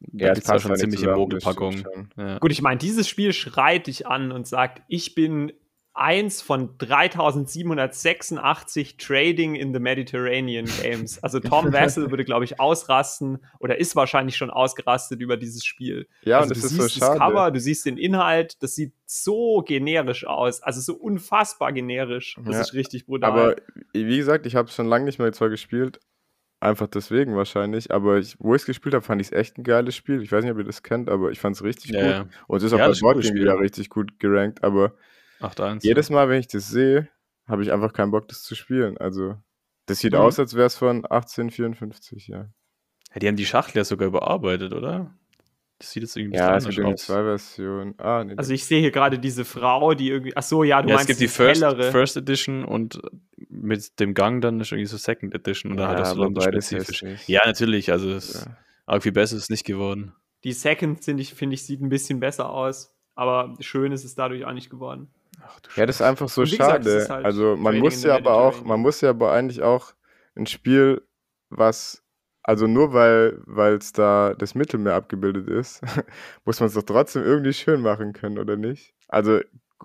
[0.00, 1.84] da Ja, gibt es ja schon da ziemliche das Mogelpackungen.
[2.16, 2.38] Ja.
[2.38, 5.52] Gut, ich meine, dieses Spiel schreit dich an und sagt, ich bin
[5.98, 11.22] eins von 3786 Trading in the Mediterranean Games.
[11.22, 16.08] Also Tom Wessel würde, glaube ich, ausrasten oder ist wahrscheinlich schon ausgerastet über dieses Spiel.
[16.22, 17.18] Ja, also und du das ist so siehst das schade.
[17.18, 22.36] Cover, du siehst den Inhalt, das sieht so generisch aus, also so unfassbar generisch.
[22.44, 23.30] Das Ja, ist richtig brutal.
[23.30, 23.56] Aber
[23.92, 25.98] wie gesagt, ich habe es schon lange nicht mehr zwar gespielt,
[26.60, 29.64] einfach deswegen wahrscheinlich, aber ich, wo ich es gespielt habe, fand ich es echt ein
[29.64, 30.22] geiles Spiel.
[30.22, 32.10] Ich weiß nicht, ob ihr das kennt, aber ich fand es richtig Ja, gut.
[32.10, 32.26] ja.
[32.48, 34.64] Und es ist auch Ja, bei das ist ein gutes Boardgame wieder richtig gut gerankt,
[34.64, 34.92] aber
[35.40, 35.82] 8-1.
[35.84, 37.08] jedes Mal, wenn ich das sehe,
[37.46, 38.98] habe ich einfach keinen Bock, das zu spielen.
[38.98, 39.36] Also,
[39.86, 40.18] das sieht Mhm.
[40.20, 42.48] aus, als wäre es von 1854, ja.
[43.14, 45.14] Ja, die haben die Schachtel ja sogar überarbeitet, oder?
[45.78, 47.94] Das sieht jetzt irgendwie ein Ja, bisschen es gibt anders zwei Versionen.
[47.98, 50.88] Ah, nee, also ich sehe hier gerade diese Frau, die irgendwie, ach so, ja, du
[50.88, 51.90] Ja, es meinst gibt die First, hellere.
[51.92, 53.00] First Edition und
[53.48, 56.24] mit dem Gang dann ist irgendwie so Second Edition und dann halt Ja, auch so
[56.24, 57.04] länderspezifisch.
[57.28, 58.58] Ja, natürlich, also es Ja.
[58.86, 60.12] arg viel besser ist es nicht geworden.
[60.44, 62.92] Die Second, finde ich, finde ich, sieht ein bisschen besser aus.
[63.14, 65.08] Aber schön ist es dadurch auch nicht geworden.
[65.48, 66.90] Ach, du Ja, das ist einfach so gesagt, schade.
[66.90, 68.68] ist halt also man Trading muss ja aber auch, Mediterranean.
[68.68, 69.92] man muss ja aber eigentlich auch
[70.36, 71.02] ein Spiel,
[71.50, 72.02] was,
[72.42, 75.80] also nur weil weil es da das Mittelmeer abgebildet ist,
[76.44, 78.94] muss man es doch trotzdem irgendwie schön machen können, oder nicht?
[79.08, 79.40] Also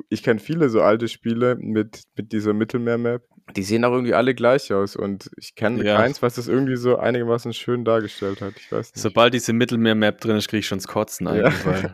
[0.10, 3.23] ich kenne viele so alte Spiele mit, mit dieser Mittelmeer-Map.
[3.56, 5.97] Die sehen auch irgendwie alle gleich aus und ich kenne Ja.
[5.97, 8.54] keins, was das irgendwie so einigermaßen schön dargestellt hat.
[8.58, 9.02] Ich weiß nicht.
[9.02, 11.34] Sobald diese Mittelmeer-Map drin ist, kriege ich schon das Kotzen Ja.
[11.34, 11.93] eigentlich, weil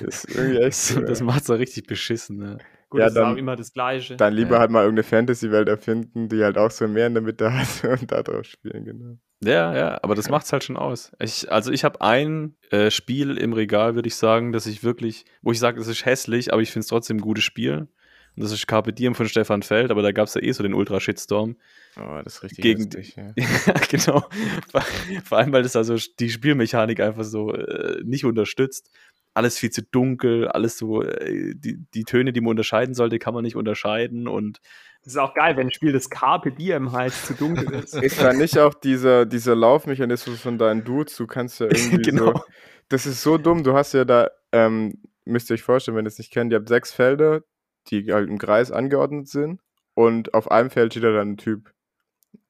[0.06, 1.24] ist irgendwie echt das, so, das ja.
[1.24, 2.36] macht es richtig beschissen.
[2.38, 2.58] Ne?
[2.90, 4.16] Gut, Ja, das ist dann- auch immer das Gleiche.
[4.16, 4.58] Dann lieber Ja.
[4.60, 7.84] halt mal irgendeine Fantasy-Welt erfinden, die halt auch so ein Meer in der Mitte hat
[8.00, 9.16] und da drauf spielen, genau.
[9.42, 11.12] Ja, ja, aber das macht's halt schon aus.
[11.18, 15.24] Ich, also ich habe ein äh, Spiel im Regal, würde ich sagen, dass ich wirklich,
[15.40, 17.88] wo ich sage, es ist hässlich, aber ich finde es trotzdem ein gutes Spiel.
[18.36, 20.62] Und das ist Carpe Diem von Stefan Feld, aber da gab es ja eh so
[20.62, 21.56] den Ultra-Shitstorm.
[21.98, 23.32] Oh, das ist richtig Gegen hässlich, ja.
[23.66, 24.24] Ja, genau.
[24.70, 24.84] Vor-
[25.24, 28.90] Vor allem, weil das also die Spielmechanik einfach so äh, nicht unterstützt.
[29.34, 33.32] Alles viel zu dunkel, alles so, äh, die, die Töne, die man unterscheiden sollte, kann
[33.34, 34.60] man nicht unterscheiden und
[35.04, 37.94] Das ist auch geil, wenn ein Spiel das Carpe Diem heißt, zu dunkel ist.
[37.94, 41.16] Ist da nicht auch dieser, dieser Laufmechanismus von deinen Dudes?
[41.16, 42.32] Du kannst ja irgendwie Genau.
[42.34, 42.42] so.
[42.88, 43.62] Das ist so dumm.
[43.62, 46.58] Du hast ja da, ähm, müsst ihr euch vorstellen, wenn ihr es nicht kennt, ihr
[46.58, 47.42] habt sechs Felder,
[47.86, 49.60] die halt im Kreis angeordnet sind.
[49.94, 51.72] Und auf einem Feld steht da dann ein Typ.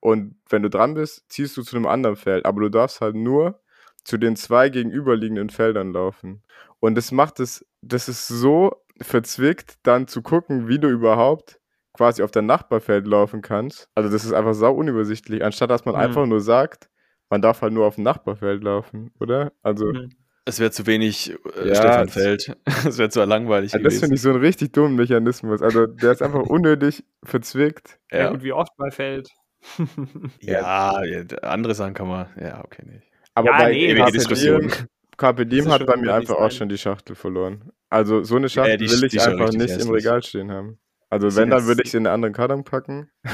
[0.01, 2.47] Und wenn du dran bist, ziehst du zu einem anderen Feld.
[2.47, 3.61] Aber du darfst halt nur
[4.05, 6.43] zu den zwei gegenüberliegenden Feldern laufen.
[6.81, 11.61] Und das macht es, das ist so verzwickt, dann zu gucken, wie du überhaupt
[11.93, 13.89] quasi auf dein Nachbarfeld laufen kannst.
[13.95, 16.01] Also das ist einfach sau unübersichtlich, anstatt dass man Mhm.
[16.01, 16.89] einfach nur sagt,
[17.29, 19.53] man darf halt nur auf dem Nachbarfeld laufen, oder?
[19.63, 20.11] Also Mhm.
[20.45, 22.57] es wäre zu wenig äh, Ja, Stefan Feld.
[22.95, 25.63] Es wäre zu langweilig ja, das finde ich so einen richtig dummen Mechanismus.
[25.63, 27.99] Also der ist einfach unnötig verzwickt.
[28.11, 28.19] Ja.
[28.19, 29.29] Ja, gut, wie oft bei Feld.
[30.41, 33.10] ja, ja, andere Sachen kann man, ja, okay, nicht.
[33.41, 34.61] Aber Ja, bei nee, Carpe Diskussion.
[34.69, 34.71] Diem,
[35.17, 37.71] Carpe Diem hat bei mir einfach auch schon die Schachtel verloren.
[37.89, 39.91] Also so eine Schachtel die- will ich einfach nicht im.
[39.91, 40.79] Regal stehen haben.
[41.13, 43.11] Also wenn, dann würde ich sie in einen anderen Karton packen.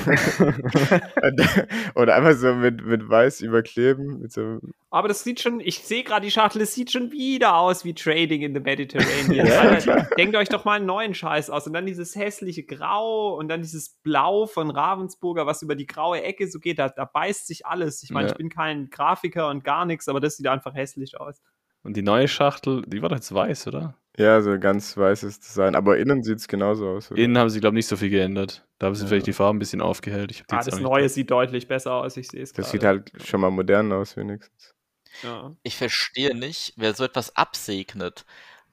[1.95, 4.21] Oder einfach so mit, mit weiß überkleben.
[4.21, 4.61] Mit so,
[4.91, 7.93] Aber das sieht schon, ich sehe gerade die Schachtel, es sieht schon wieder aus wie
[7.93, 9.47] Trading in the Mediterranean.
[9.47, 11.67] Ja, Alter, denkt euch doch mal einen neuen Scheiß aus.
[11.67, 16.23] Und dann dieses hässliche Grau und dann dieses Blau von Ravensburger, was über die graue
[16.23, 16.79] Ecke so geht.
[16.79, 18.03] Da, da beißt sich alles.
[18.03, 18.33] Ich meine, Ja.
[18.33, 21.43] ich bin kein Grafiker und gar nichts, aber das sieht einfach hässlich aus.
[21.83, 23.95] Und die neue Schachtel, die war doch jetzt weiß, oder?
[24.19, 25.75] Ja, so ganz weißes Design.
[25.75, 27.11] Aber innen sieht es genauso aus.
[27.11, 27.21] Oder?
[27.21, 28.67] Innen haben sie, glaube ich, nicht so viel geändert.
[28.79, 29.09] Da haben sie Ja.
[29.09, 30.45] vielleicht die Farben ein bisschen aufgehellt.
[30.51, 33.51] Ah, das Neue sieht deutlich besser aus, ich sehe es Das sieht halt schon mal
[33.51, 34.75] modern aus, wenigstens.
[35.23, 35.53] Ja.
[35.63, 38.25] Ich verstehe nicht, wer so etwas absegnet.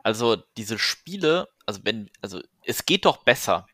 [0.03, 3.65] Also diese Spiele, also wenn, also es geht doch besser.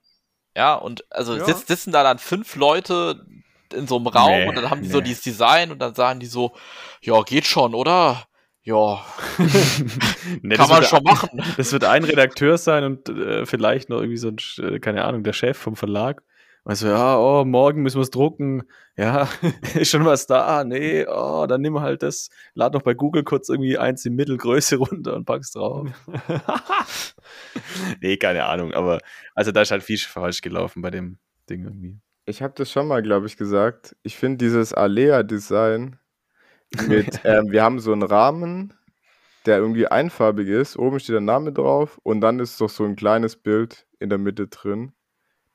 [0.56, 1.46] Ja, und also Ja.
[1.46, 3.26] sitz, sitzen da dann fünf Leute
[3.74, 5.06] in so einem Raum Nee, und dann haben die so nee.
[5.06, 6.56] dieses Design und dann sagen die so,
[7.02, 8.26] ja, geht schon, oder?
[8.64, 9.04] Ja,
[10.42, 11.30] Nee, kann das man wird schon ein- machen.
[11.58, 15.24] Das wird ein Redakteur sein und äh, vielleicht noch irgendwie so ein, äh, keine Ahnung,
[15.24, 16.22] der Chef vom Verlag.
[16.66, 18.64] Also, ja, oh, morgen müssen wir es drucken.
[18.98, 19.30] Ja,
[19.76, 20.64] ist schon was da.
[20.66, 22.30] Nee, oh, dann nimm halt das.
[22.54, 25.88] Lad noch bei Google kurz irgendwie eins in Mittelgröße runter und pack's drauf.
[28.02, 29.00] nee, keine Ahnung, aber
[29.36, 31.18] also da ist halt viel falsch gelaufen bei dem
[31.50, 31.98] Ding irgendwie.
[32.26, 33.96] Ich habe das schon mal, glaube ich, gesagt.
[34.04, 35.98] Ich finde dieses Alea-Design
[36.72, 38.74] mit, ähm, wir haben so einen Rahmen,
[39.46, 40.78] der irgendwie einfarbig ist.
[40.78, 44.18] Oben steht der Name drauf und dann ist doch so ein kleines Bild in der
[44.18, 44.94] Mitte drin.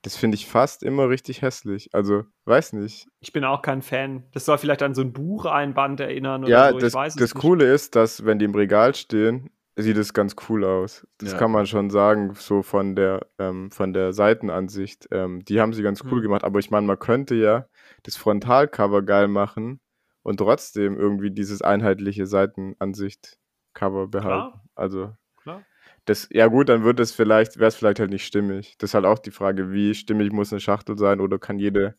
[0.02, 1.90] Das finde ich fast immer richtig hässlich.
[1.94, 3.08] Also, weiß nicht.
[3.20, 4.24] Ich bin auch kein Fan.
[4.32, 6.78] Das soll vielleicht an so ein Bucheinband erinnern oder Ja, so.
[6.78, 7.42] das, ich weiß es das nicht.
[7.42, 11.06] Coole ist, dass, wenn die im Regal stehen, sieht es ganz cool aus.
[11.18, 11.38] Das Ja.
[11.38, 15.08] kann man schon sagen, so von der, ähm, von der Seitenansicht.
[15.10, 16.22] Ähm, die haben sie ganz cool Hm.
[16.22, 17.66] gemacht, aber ich meine, man könnte ja
[18.02, 19.80] das Frontalcover geil machen
[20.24, 24.58] und trotzdem irgendwie dieses einheitliche Seitenansicht-Cover behalten.
[24.74, 25.62] Also, Klar.
[26.06, 28.76] das, ja gut, dann wird es vielleicht, wäre es vielleicht halt nicht stimmig.
[28.78, 31.94] Das ist halt auch die Frage, wie stimmig muss eine Schachtel sein oder kann jede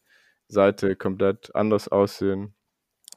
[0.47, 2.55] Seite komplett anders aussehen.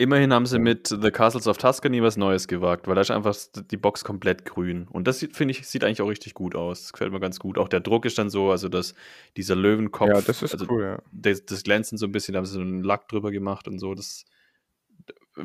[0.01, 3.35] Immerhin haben sie mit The Castles of Tuscany was Neues gewagt, weil da ist einfach
[3.71, 4.87] die Box komplett grün.
[4.87, 6.83] Und das sieht, finde ich, sieht eigentlich auch richtig gut aus.
[6.83, 7.59] Das gefällt mir ganz gut.
[7.59, 8.95] Auch der Druck ist dann so, also dass
[9.37, 11.03] dieser Löwenkopf, ja, das ist also cool, ja.
[11.11, 13.81] das, das Glänzen so ein bisschen, da haben sie so einen Lack drüber gemacht und
[13.81, 13.93] so.
[13.95, 14.25] Das,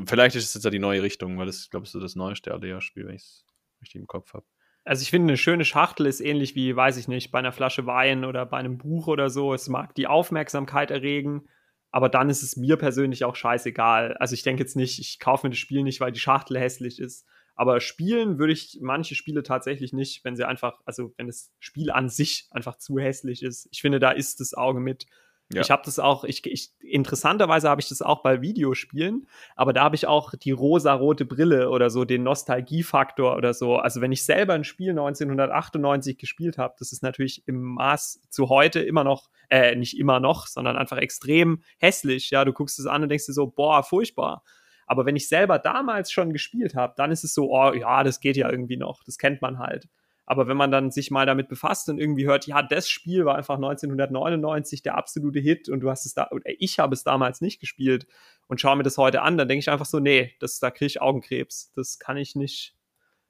[0.06, 2.52] vielleicht ist es jetzt ja die neue Richtung, weil das, glaube ich, so das neueste
[2.54, 3.46] Alea-Spiel, wenn ich es
[3.82, 4.46] richtig im Kopf habe.
[4.86, 7.86] Also ich finde, eine schöne Schachtel ist ähnlich wie, weiß ich nicht, bei einer Flasche
[7.86, 9.54] Wein oder bei einem Buch oder so.
[9.54, 11.48] Es mag die Aufmerksamkeit erregen,
[11.90, 14.18] aber dann ist es mir persönlich auch scheißegal.
[14.18, 17.00] Also ich denke jetzt nicht, ich kaufe mir das Spiel nicht, weil die Schachtel hässlich
[17.00, 17.26] ist.
[17.56, 21.92] Aber spielen würde ich manche Spiele tatsächlich nicht, wenn sie einfach, also wenn das Spiel
[21.92, 23.70] an sich einfach zu hässlich ist.
[23.72, 25.06] Ich finde, da ist das Auge mit.
[25.54, 25.62] Ja.
[25.62, 29.84] Ich habe das auch, ich, ich, interessanterweise habe ich das auch bei Videospielen, aber da
[29.84, 33.78] habe ich auch die rosa-rote Brille oder so, den Nostalgiefaktor oder so.
[33.78, 38.50] Also wenn ich selber ein Spiel 1998 gespielt habe, das ist natürlich im Maß zu
[38.50, 42.30] heute immer noch, äh, nicht immer noch, sondern einfach extrem hässlich.
[42.30, 44.44] Ja, du guckst es an und denkst dir so, boah, furchtbar.
[44.86, 48.20] Aber wenn ich selber damals schon gespielt habe, dann ist es so, oh ja, das
[48.20, 49.88] geht ja irgendwie noch, das kennt man halt.
[50.26, 53.36] Aber wenn man dann sich mal damit befasst und irgendwie hört, ja, das Spiel war
[53.36, 57.42] einfach 1999 der absolute Hit und du hast es da, oder ich habe es damals
[57.42, 58.08] nicht gespielt
[58.48, 60.88] und schaue mir das heute an, dann denke ich einfach so, nee, das, da kriege
[60.88, 61.74] ich Augenkrebs.
[61.76, 62.76] Das kann ich nicht,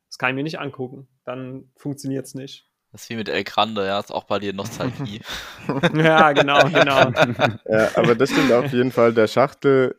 [0.07, 1.07] das kann ich mir nicht angucken.
[1.23, 2.69] Dann funktioniert es nicht.
[2.91, 5.19] Das ist wie mit El Grande, ja, ist auch bei dir Nostalgie.
[5.95, 7.09] ja, genau, genau.
[7.65, 9.13] ja, aber das stimmt auf jeden Fall.
[9.13, 9.95] Der Schachtel,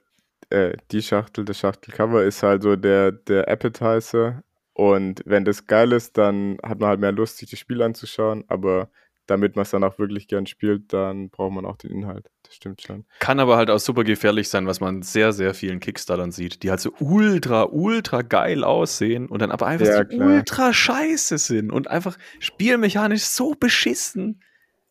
[0.50, 5.92] äh, die Schachtel, das Schachtelcover ist halt so der, der Appetizer und wenn das geil
[5.92, 8.44] ist, dann hat man halt mehr Lust, sich das Spiel anzuschauen.
[8.48, 8.90] Aber
[9.26, 12.28] damit man es dann auch wirklich gern spielt, dann braucht man auch den Inhalt.
[12.42, 13.04] Das stimmt schon.
[13.20, 16.70] Kann aber halt auch super gefährlich sein, was man sehr, sehr vielen Kickstartern sieht, die
[16.70, 21.70] halt so ultra, ultra geil aussehen und dann aber einfach ja, so ultra scheiße sind
[21.70, 24.42] und einfach spielmechanisch so beschissen.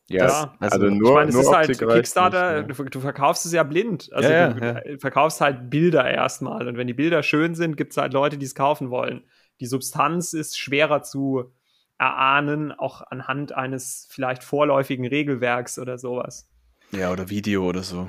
[0.08, 3.46] Ja, das, also, also, nur, ich meine, es ist halt Kickstarter, nicht, du, du, verkaufst
[3.46, 4.10] es ja blind.
[4.14, 4.98] Also ja, du, ja.
[4.98, 8.46] verkaufst halt Bilder erstmal und wenn die Bilder schön sind, gibt es halt Leute, die
[8.46, 9.24] es kaufen wollen
[9.60, 11.54] die Substanz ist schwerer zu
[11.98, 16.50] erahnen, auch anhand eines vielleicht vorläufigen Regelwerks oder sowas.
[16.92, 18.08] Ja, oder Video oder so.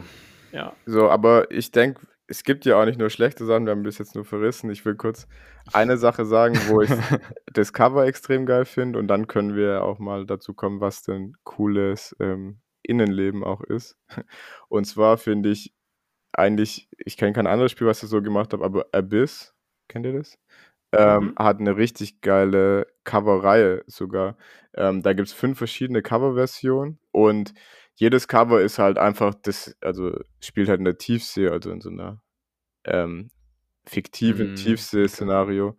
[0.53, 0.75] Ja.
[0.87, 3.99] So, aber ich denke, es gibt ja auch nicht nur schlechte Sachen, wir haben bis
[3.99, 4.71] jetzt nur verrissen.
[4.71, 5.27] Ich will kurz
[5.73, 6.91] eine Sache sagen, wo ich
[7.53, 11.37] das Cover extrem geil finde und dann können wir auch mal dazu kommen, was denn
[11.45, 13.97] cooles ähm, Innenleben auch ist.
[14.69, 15.75] Und zwar finde ich
[16.33, 19.55] eigentlich, ich kenne kein anderes Spiel, was ich so gemacht habe, aber Abyss,
[19.89, 20.39] kennt ihr das?
[20.97, 21.35] Ähm, mhm.
[21.37, 24.37] Hat eine richtig geile Coverreihe sogar.
[24.75, 27.55] Ähm, da gibt es fünf verschiedene Coverversionen und
[27.95, 31.91] jedes Cover ist halt einfach das, also spielt halt in der Tiefsee, also in so
[31.91, 32.21] einer
[32.85, 33.31] ähm,
[33.87, 34.57] fiktiven mhm.
[34.57, 35.77] Tiefsee-Szenario.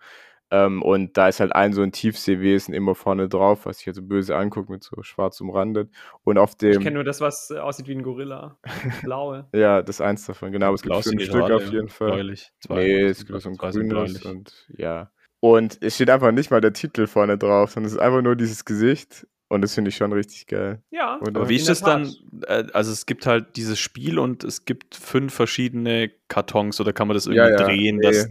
[0.52, 4.04] Ähm, und da ist halt ein so ein Tiefseewesen immer vorne drauf, was sich also
[4.04, 5.90] böse anguckt, mit so schwarz umrandet.
[6.24, 6.72] Und auf dem.
[6.72, 8.58] Ich kenne nur das, was aussieht wie ein Gorilla.
[9.04, 9.48] Blaue.
[9.54, 10.68] ja, das ist eins davon, genau.
[10.68, 12.12] Aber es gibt fünf Stück auf jeden Fall.
[12.12, 12.52] Bläulich.
[12.60, 15.12] Zwei, nee, es gibt so ein grünes und ja.
[15.40, 18.36] Und es steht einfach nicht mal der Titel vorne drauf, sondern es ist einfach nur
[18.36, 19.28] dieses Gesicht.
[19.48, 20.82] Und das finde ich schon richtig geil.
[20.90, 21.20] Ja.
[21.22, 21.40] Oder?
[21.42, 22.12] Aber wie ist das dann?
[22.48, 27.08] Äh, also es gibt halt dieses Spiel und es gibt fünf verschiedene Kartons oder kann
[27.08, 27.64] man das irgendwie ja, ja.
[27.64, 27.98] drehen?
[27.98, 28.08] Nee.
[28.08, 28.30] Dass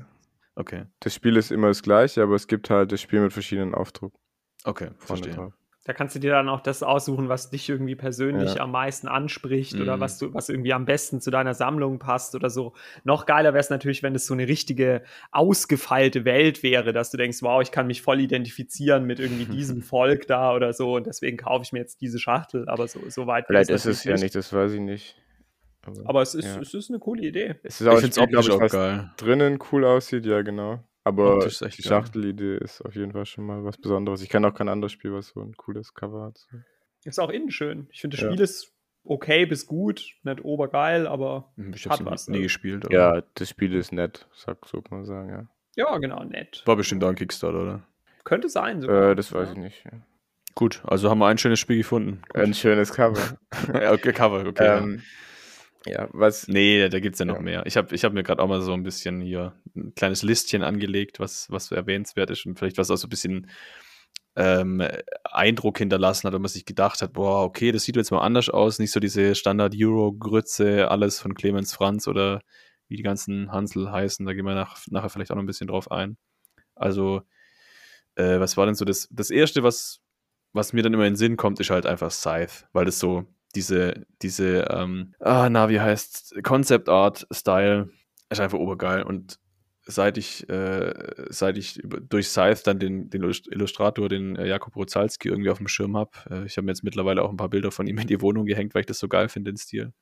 [0.57, 0.85] Okay.
[1.01, 4.19] Das Spiel ist immer das gleiche, aber es gibt halt das Spiel mit verschiedenen Aufdrucken.
[4.64, 5.35] Okay, verstehe.
[5.35, 5.53] Drauf.
[5.87, 8.62] Da kannst du dir dann auch das aussuchen, was dich irgendwie persönlich ja.
[8.62, 9.83] am meisten anspricht mhm.
[9.83, 12.73] oder was du, was irgendwie am besten zu deiner Sammlung passt oder so.
[13.05, 17.19] Noch geiler wäre es natürlich, wenn es so eine richtige ausgefeilte Welt wäre, dass du
[17.19, 21.07] denkst, wow, ich kann mich voll identifizieren mit irgendwie diesem Volk da oder so und
[21.07, 22.67] deswegen kaufe ich mir jetzt diese Schachtel.
[22.67, 23.45] Aber so, so weit.
[23.47, 25.17] Vielleicht ist es ja nicht, das weiß ich nicht.
[25.87, 26.61] Aber, aber es, ist, ja.
[26.61, 27.57] es ist eine coole Idee.
[27.62, 29.11] Es ist auch ich finde es auch geil.
[29.16, 30.83] drinnen cool aussieht, ja, genau.
[31.05, 34.23] Aber die Schachtelidee ist auf jeden Fall schon mal was Besonderes.
[34.23, 36.38] Ich kenne auch kein anderes Spiel, was so ein cooles Cover hat.
[36.38, 36.57] So.
[37.05, 37.87] Ist auch innen schön.
[37.90, 38.31] Ich finde, das ja.
[38.31, 38.73] Spiel ist
[39.05, 42.29] okay bis gut, nicht obergeil, aber hm, ich hat was.
[42.29, 42.42] nie ne?
[42.44, 42.87] gespielt.
[42.87, 42.94] Aber.
[42.94, 45.47] Ja, das Spiel ist nett, sag, so kann man sagen, ja.
[45.77, 46.62] Ja, genau, nett.
[46.64, 47.83] War bestimmt auch ein Kickstarter, oder?
[48.25, 49.11] Könnte sein sogar.
[49.11, 49.85] Äh, das weiß ich nicht.
[49.85, 50.01] Ja.
[50.55, 52.23] Gut, also haben wir ein schönes Spiel gefunden.
[52.29, 52.37] Gut.
[52.42, 53.38] Ein schönes Cover.
[53.68, 54.79] okay, Cover, okay.
[54.79, 55.03] Ähm, ja,
[56.12, 56.49] was.
[56.49, 57.42] Nee, da gibt es ja noch ja.
[57.42, 57.66] mehr.
[57.66, 60.62] Ich habe ich hab mir gerade auch mal so ein bisschen hier ein kleines Listchen
[60.62, 63.51] angelegt, was, was erwähnenswert ist und vielleicht was auch so ein bisschen
[64.37, 64.83] ähm,
[65.25, 68.49] Eindruck hinterlassen hat, wenn man sich gedacht hat, boah, okay, das sieht jetzt mal anders
[68.49, 72.40] aus, nicht so diese Standard-Euro-Grütze, alles von Clemens Franz oder
[72.88, 75.68] wie die ganzen Hansel heißen, da gehen wir nach, nachher vielleicht auch noch ein bisschen
[75.68, 76.16] drauf ein.
[76.75, 77.23] Also,
[78.16, 80.01] äh, was war denn so das, das Erste, was,
[80.53, 83.27] was mir dann immer in den Sinn kommt, ist halt einfach Scythe, weil das so
[83.55, 87.90] diese, diese, ähm, ah, na, wie heißt Concept Art Style
[88.31, 89.03] ist einfach obergeil.
[89.03, 89.38] Und
[89.87, 90.93] seit ich, äh,
[91.29, 95.69] seit ich durch Scythe dann den, den Illustrator, den äh, Jakob Rozalski irgendwie auf dem
[95.69, 98.07] Schirm habe, äh, ich habe mir jetzt mittlerweile auch ein paar Bilder von ihm in
[98.07, 99.93] die Wohnung gehängt, weil ich das so geil finde, den Stil.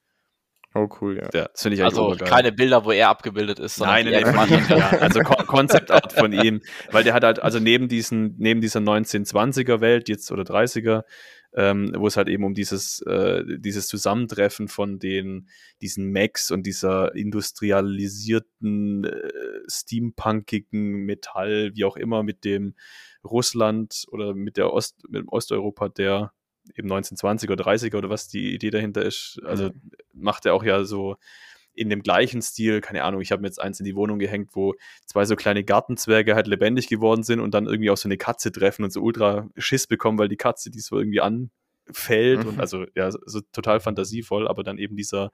[0.75, 1.29] Oh, cool, ja.
[1.35, 4.65] ja das finde ich Also keine Bilder, wo er abgebildet ist, sondern nein, nein, nein,
[4.79, 8.81] ja, also Concept Art von ihm, weil der hat halt, also neben diesen, neben dieser
[8.81, 11.03] 1920er Welt jetzt oder 30er,
[11.55, 15.49] ähm, wo es halt eben um dieses, äh, dieses Zusammentreffen von den,
[15.83, 22.75] diesen Macs und dieser industrialisierten, äh, steampunkigen Metall, wie auch immer, mit dem
[23.23, 26.33] Russland oder mit der Ost, mit dem Osteuropa der
[26.77, 29.41] eben 1920er oder 30er oder was die Idee dahinter ist.
[29.45, 29.91] Also mhm.
[30.13, 31.17] macht er auch ja so
[31.75, 34.51] in dem gleichen Stil, keine Ahnung, ich habe mir jetzt eins in die Wohnung gehängt,
[34.53, 34.75] wo
[35.07, 38.53] zwei so kleine Gartenzwerge halt lebendig geworden sind und dann irgendwie auch so eine Katze
[38.53, 41.51] treffen und so ultra Schiss bekommen, weil die Katze die so irgendwie an,
[41.91, 42.51] Feld mhm.
[42.51, 45.31] und also ja, so total fantasievoll, aber dann eben dieser,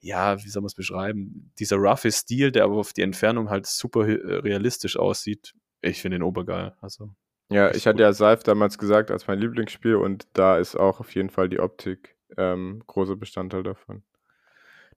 [0.00, 3.66] ja, wie soll man es beschreiben, dieser roughe Stil, der aber auf die Entfernung halt
[3.66, 5.54] super äh, realistisch aussieht.
[5.80, 6.74] Ich finde den obergeil.
[6.80, 7.14] Also,
[7.52, 11.14] ja, ich hatte ja Seif damals gesagt als mein Lieblingsspiel und da ist auch auf
[11.14, 14.02] jeden Fall die Optik ähm, großer Bestandteil davon.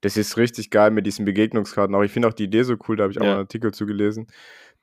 [0.01, 1.95] Das ist richtig geil mit diesen Begegnungskarten.
[1.95, 3.31] Auch ich finde auch die Idee so cool, da habe ich auch ja.
[3.31, 4.27] einen Artikel zugelesen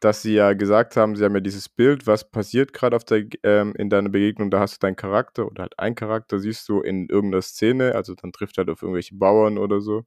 [0.02, 2.98] dass sie ja gesagt haben, sie haben ja dieses Bild, was passiert gerade
[3.44, 6.80] ähm, in deiner Begegnung, da hast du deinen Charakter oder halt einen Charakter, siehst du
[6.80, 10.04] in irgendeiner Szene, also dann trifft halt auf irgendwelche Bauern oder so,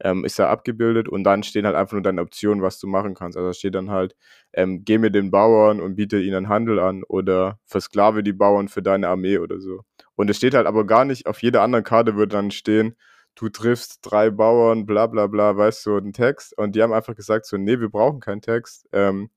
[0.00, 3.14] ähm, ist da abgebildet und dann stehen halt einfach nur deine Optionen, was du machen
[3.14, 3.36] kannst.
[3.36, 4.16] Also da steht dann halt,
[4.52, 8.82] ähm, geh mit den Bauern und biete ihnen Handel an oder versklave die Bauern für
[8.82, 9.82] deine Armee oder so.
[10.16, 12.96] Und es steht halt aber gar nicht, auf jeder anderen Karte würde dann stehen,
[13.34, 16.56] du triffst drei Bauern, bla bla bla, weißt du, einen Text.
[16.58, 19.30] Und die haben einfach gesagt, so, nee, wir brauchen keinen Text, ähm,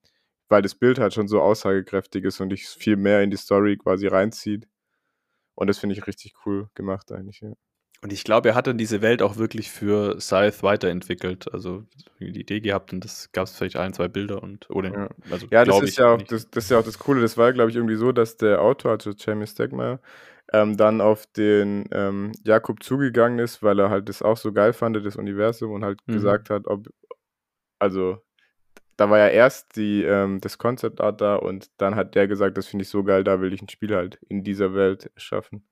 [0.50, 3.78] weil das Bild halt schon so aussagekräftig ist und dich viel mehr in die Story
[3.78, 4.68] quasi reinzieht.
[5.56, 7.54] Und das finde ich richtig cool gemacht eigentlich, ja.
[8.02, 11.52] Und ich glaube, er hat dann diese Welt auch wirklich für Scythe weiterentwickelt.
[11.52, 11.84] Also
[12.20, 15.48] die Idee gehabt und das gab es vielleicht ein, zwei Bilder und oder ja, also,
[15.50, 17.22] ja das ist ja auch das, das, ist ja auch das Coole.
[17.22, 20.00] Das war, glaube ich, irgendwie so, dass der Autor, also Jamie Stegmaier,
[20.54, 24.74] ähm, dann auf den ähm, Jakob zugegangen ist, weil er halt das auch so geil
[24.74, 26.14] fand, das Universum, und halt mhm.
[26.14, 26.88] gesagt hat, ob,
[27.80, 28.18] also
[28.96, 32.58] da war ja erst die, ähm, das Concept Art da und dann hat der gesagt,
[32.58, 35.68] das finde ich so geil, da will ich ein Spiel halt in dieser Welt schaffen.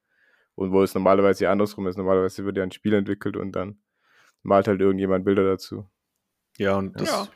[0.56, 3.80] Und wo es normalerweise ja andersrum ist, normalerweise wird ja ein Spiel entwickelt und dann
[4.42, 5.86] malt halt irgendjemand Bilder dazu.
[6.58, 7.28] Ja, und das ja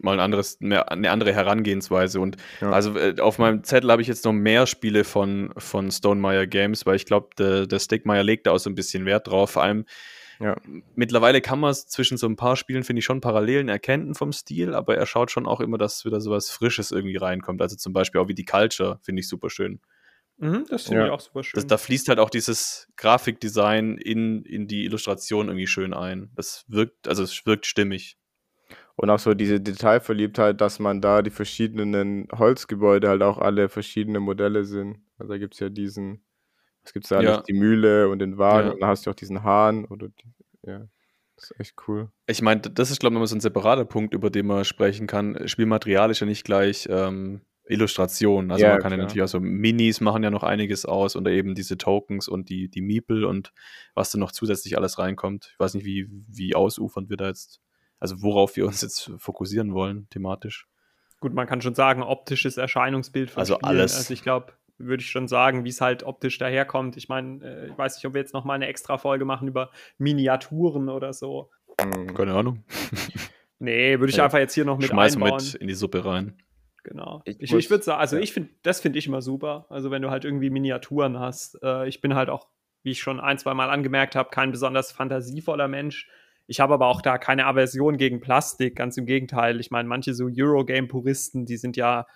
[0.00, 2.20] mal ein anderes, eine, eine andere Herangehensweise.
[2.20, 2.70] Und ja.
[2.70, 6.86] also äh, auf meinem Zettel habe ich jetzt noch mehr Spiele von, von Stonemeyer Games,
[6.86, 9.52] weil ich glaube, der, der Stickmeyer legt da auch so ein bisschen Wert drauf.
[9.52, 9.84] Vor allem
[10.40, 10.56] ja.
[10.94, 14.32] mittlerweile kann man es zwischen so ein paar Spielen, finde ich, schon Parallelen erkennen vom
[14.32, 17.60] Stil, aber er schaut schon auch immer, dass wieder so was Frisches irgendwie reinkommt.
[17.60, 19.80] Also zum Beispiel auch wie die Culture, finde ich super schön.
[20.38, 21.06] Mhm, das finde ja.
[21.06, 21.58] ich auch super schön.
[21.58, 26.30] Das, da fließt halt auch dieses Grafikdesign in, in die Illustration irgendwie schön ein.
[26.36, 28.16] Das wirkt, also es wirkt stimmig.
[28.94, 34.20] Und auch so diese Detailverliebtheit, dass man da die verschiedenen Holzgebäude halt auch alle verschiedene
[34.20, 35.02] Modelle sind.
[35.18, 36.24] Also da gibt es ja diesen,
[36.82, 37.42] was gibt es da ja.
[37.42, 38.74] Die Mühle und den Wagen ja.
[38.74, 40.34] und dann hast du auch diesen Hahn oder die,
[40.66, 40.88] ja.
[41.36, 42.10] Das ist echt cool.
[42.26, 45.06] Ich meine, das ist, glaube ich, nochmal so ein separater Punkt, über den man sprechen
[45.06, 45.46] kann.
[45.46, 48.50] Spielmaterial ist ja nicht gleich ähm, Illustration.
[48.50, 48.98] Also ja, man kann klar.
[48.98, 52.48] ja natürlich auch so Minis machen ja noch einiges aus oder eben diese Tokens und
[52.48, 53.52] die, die Miepel und
[53.94, 55.50] was da noch zusätzlich alles reinkommt.
[55.52, 57.60] Ich weiß nicht, wie, wie ausufernd wir da jetzt
[58.00, 60.66] also worauf wir uns jetzt fokussieren wollen, thematisch.
[61.20, 63.68] Gut, man kann schon sagen, optisches Erscheinungsbild von Also Spielen.
[63.68, 63.96] alles.
[63.96, 66.96] Also ich glaube, würde ich schon sagen, wie es halt optisch daherkommt.
[66.96, 69.70] Ich meine, äh, ich weiß nicht, ob wir jetzt nochmal eine extra Folge machen über
[69.98, 71.50] Miniaturen oder so.
[71.76, 72.64] Keine Ahnung.
[73.58, 74.24] nee, würde ich ja.
[74.24, 75.42] einfach jetzt hier noch mit Schmeiß einbauen.
[75.42, 76.36] mit in die Suppe rein.
[76.88, 77.20] Genau.
[77.26, 78.22] Ich, ich, ich würde sagen, also ja.
[78.22, 79.66] ich finde, das finde ich immer super.
[79.68, 81.62] Also wenn du halt irgendwie Miniaturen hast.
[81.62, 82.48] Äh, ich bin halt auch,
[82.82, 86.08] wie ich schon ein, zwei Mal angemerkt habe, kein besonders fantasievoller Mensch.
[86.46, 89.60] Ich habe aber auch da keine Aversion gegen Plastik, ganz im Gegenteil.
[89.60, 92.06] Ich meine, manche so Eurogame-Puristen, die sind ja,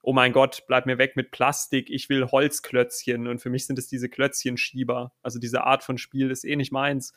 [0.00, 3.28] oh mein Gott, bleib mir weg mit Plastik, ich will Holzklötzchen.
[3.28, 5.12] Und für mich sind es diese Klötzchenschieber.
[5.22, 7.12] Also diese Art von Spiel ist eh nicht meins.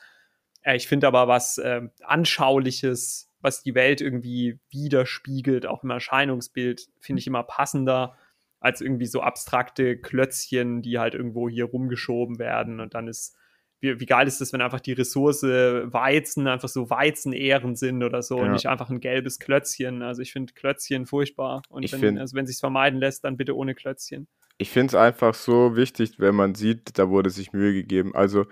[0.64, 6.88] Äh, ich finde aber was äh, Anschauliches, was die Welt irgendwie widerspiegelt, auch im Erscheinungsbild,
[7.00, 8.18] finde ich immer passender
[8.60, 13.38] als irgendwie so abstrakte Klötzchen, die halt irgendwo hier rumgeschoben werden und dann ist
[13.80, 18.22] wie, wie geil ist es, wenn einfach die Ressource Weizen einfach so Weizenähren sind oder
[18.22, 18.46] so ja.
[18.46, 20.02] und nicht einfach ein gelbes Klötzchen.
[20.02, 21.62] Also ich finde Klötzchen furchtbar.
[21.70, 24.28] Und ich wenn, find, also wenn sich vermeiden lässt, dann bitte ohne Klötzchen.
[24.58, 28.16] Ich finde es einfach so wichtig, wenn man sieht, da wurde sich Mühe gegeben.
[28.16, 28.46] Also,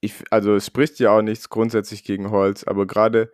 [0.00, 3.32] ich, also es spricht ja auch nichts grundsätzlich gegen Holz, aber gerade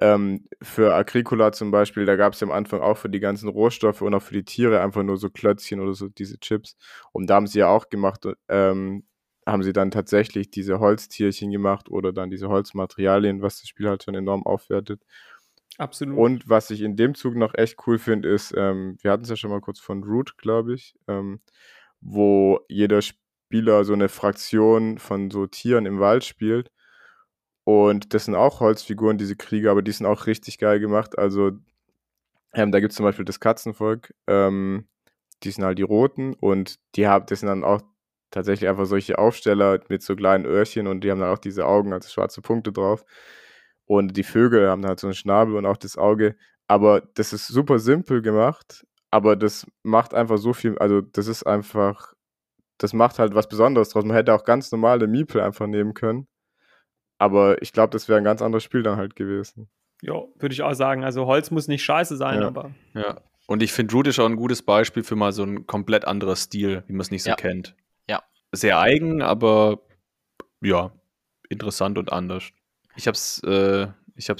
[0.00, 3.48] ähm, für Agricola zum Beispiel, da gab es ja am Anfang auch für die ganzen
[3.48, 6.76] Rohstoffe und auch für die Tiere einfach nur so Klötzchen oder so diese Chips.
[7.12, 9.04] Und da haben sie ja auch gemacht, ähm,
[9.46, 14.02] haben sie dann tatsächlich diese Holztierchen gemacht oder dann diese Holzmaterialien, was das Spiel halt
[14.02, 15.02] schon enorm aufwertet.
[15.76, 16.18] Absolut.
[16.18, 19.30] Und was ich in dem Zug noch echt cool finde, ist, ähm, wir hatten es
[19.30, 21.40] ja schon mal kurz von Root, glaube ich, ähm,
[22.00, 26.70] wo jeder Spieler so eine Fraktion von so Tieren im Wald spielt.
[27.70, 31.16] Und das sind auch Holzfiguren, diese Kriege, aber die sind auch richtig geil gemacht.
[31.16, 31.52] Also,
[32.52, 34.88] ähm, da gibt es zum Beispiel das Katzenvolk, ähm,
[35.44, 37.80] die sind halt die Roten und die haben, das sind dann auch
[38.32, 41.92] tatsächlich einfach solche Aufsteller mit so kleinen Öhrchen und die haben dann auch diese Augen,
[41.92, 43.04] also schwarze Punkte drauf.
[43.86, 46.36] Und die Vögel haben halt so einen Schnabel und auch das Auge.
[46.68, 51.44] Aber das ist super simpel gemacht, aber das macht einfach so viel, also das ist
[51.44, 52.14] einfach,
[52.78, 54.04] das macht halt was Besonderes draus.
[54.04, 56.26] Man hätte auch ganz normale Miepel einfach nehmen können.
[57.20, 59.68] Aber ich glaube, das wäre ein ganz anderes Spiel dann halt gewesen.
[60.00, 61.04] Ja, würde ich auch sagen.
[61.04, 62.46] Also Holz muss nicht scheiße sein, ja.
[62.46, 62.70] aber.
[62.94, 63.20] Ja.
[63.46, 66.34] Und ich finde, Root ist auch ein gutes Beispiel für mal so ein komplett anderer
[66.34, 67.36] Stil, wie man es nicht so ja.
[67.36, 67.76] kennt.
[68.08, 68.22] Ja.
[68.52, 69.82] sehr eigen, aber
[70.62, 70.92] ja,
[71.50, 72.44] interessant und anders.
[72.96, 73.88] Ich habe es äh,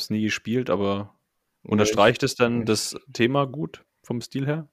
[0.08, 1.14] nie gespielt, aber
[1.62, 4.68] unterstreicht es dann das Thema gut vom Stil her?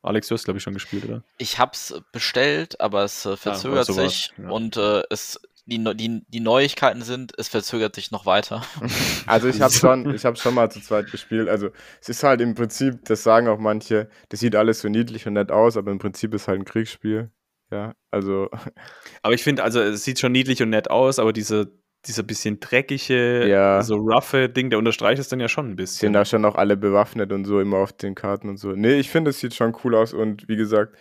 [0.00, 1.24] Alex, du hast, glaube ich, schon gespielt, oder?
[1.36, 4.48] Ich habe es bestellt, aber es äh, verzögert sowas, sich ja.
[4.48, 8.62] und äh, es, die, die, die Neuigkeiten sind, es verzögert sich noch weiter.
[9.26, 11.48] Also ich habe schon, ich habe schon mal zu zweit gespielt.
[11.48, 11.70] Also
[12.02, 15.32] es ist halt im Prinzip, das sagen auch manche, das sieht alles so niedlich und
[15.32, 17.30] nett aus, aber im Prinzip ist halt ein Kriegsspiel.
[17.70, 18.50] Ja, also
[19.22, 21.72] Aber ich finde, also es sieht schon niedlich und nett aus, aber diese,
[22.06, 23.82] dieser bisschen dreckige, Ja.
[23.82, 26.12] so roughe Ding, der unterstreicht es dann ja schon ein sind bisschen.
[26.12, 28.72] da schon auch alle bewaffnet und so immer auf den Karten und so.
[28.72, 30.94] Nee, ich finde, es sieht schon cool aus und wie gesagt,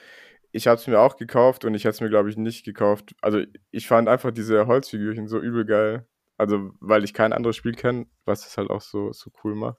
[0.54, 3.14] ich habe es mir auch gekauft und ich hätte es mir, glaube ich, nicht gekauft.
[3.22, 3.42] Also
[3.72, 6.08] ich fand einfach diese Holzfigürchen so übel geil.
[6.38, 9.78] Also, weil ich kein anderes Spiel kenne, was es halt auch so, so cool macht.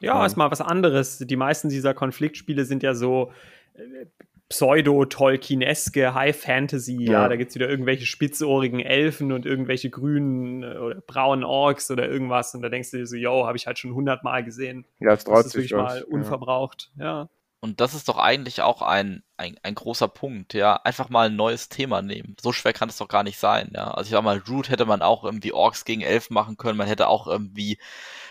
[0.00, 0.26] Ja, Ja.
[0.26, 1.18] ist mal was anderes.
[1.18, 3.32] Die meisten dieser Konfliktspiele sind ja so
[3.74, 4.06] äh,
[4.48, 7.04] pseudo-Tolkieneske High Fantasy.
[7.04, 7.28] Ja, Ja.
[7.28, 12.08] da gibt es wieder irgendwelche spitzohrigen Elfen und irgendwelche grünen äh, oder braunen Orks oder
[12.08, 12.54] irgendwas.
[12.54, 14.86] Und da denkst du dir so, yo, habe ich halt schon hundertmal gesehen.
[15.00, 15.94] Ja, es Das traut ist sich wirklich was.
[15.94, 16.92] mal unverbraucht.
[16.98, 17.28] Ja.
[17.64, 20.76] Und das ist doch eigentlich auch ein, ein, ein großer Punkt, ja.
[20.84, 22.36] Einfach mal ein neues Thema nehmen.
[22.38, 23.90] So schwer kann es doch gar nicht sein, ja.
[23.90, 26.76] Also ich sag mal, Root hätte man auch irgendwie Orks gegen Elfen machen können.
[26.76, 27.78] Man hätte auch irgendwie,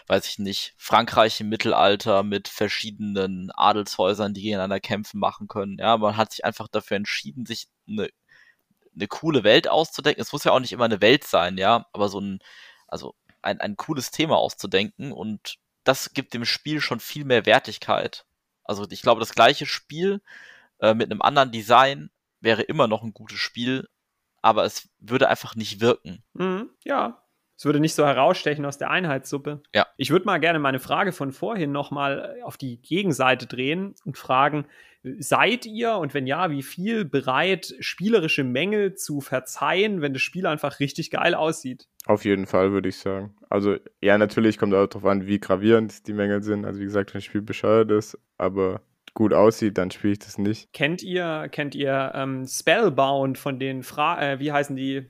[0.05, 5.79] weiß ich nicht, Frankreich im Mittelalter mit verschiedenen Adelshäusern, die gegeneinander kämpfen, machen können.
[5.79, 8.09] Ja, man hat sich einfach dafür entschieden, sich eine,
[8.93, 10.21] eine coole Welt auszudenken.
[10.21, 12.37] Es muss ja auch nicht immer eine Welt sein, ja, aber so ein,
[12.87, 18.27] also ein, ein cooles Thema auszudenken und das gibt dem Spiel schon viel mehr Wertigkeit.
[18.63, 20.21] Also ich glaube, das gleiche Spiel
[20.79, 22.09] äh, mit einem anderen Design
[22.39, 23.87] wäre immer noch ein gutes Spiel,
[24.41, 26.23] aber es würde einfach nicht wirken.
[26.33, 27.19] Mhm, ja.
[27.55, 29.61] Es würde nicht so herausstechen aus der Einheitssuppe.
[29.73, 29.87] Ja.
[29.95, 34.65] Ich würde mal gerne meine Frage von vorhin nochmal auf die Gegenseite drehen und fragen,
[35.19, 40.45] seid ihr und wenn ja, wie viel bereit, spielerische Mängel zu verzeihen, wenn das Spiel
[40.47, 41.87] einfach richtig geil aussieht?
[42.05, 43.33] Auf jeden Fall, würde ich sagen.
[43.49, 46.65] Also, ja, natürlich kommt auch darauf an, wie gravierend die Mängel sind.
[46.65, 48.81] Also, wie gesagt, wenn ein Spiel bescheuert ist, aber
[49.13, 50.73] gut aussieht, dann spiele ich das nicht.
[50.73, 55.07] Kennt ihr, kennt ihr ähm, Spellbound von den Fra äh, wie heißen die,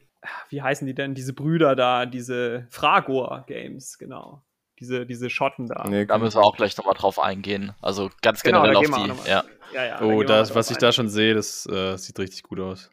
[0.50, 4.44] wie heißen die denn, diese Brüder da, diese Fragor-Games, genau.
[4.80, 5.86] Diese, diese Schotten da.
[5.88, 7.74] Nee, Da müssen wir auch gleich nochmal drauf eingehen.
[7.82, 9.30] Also ganz Genau, generell auf die.
[9.30, 9.44] Ja.
[9.74, 12.92] Ja, ja, Oh, das, was ich da schon sehe, das äh, sieht richtig gut aus.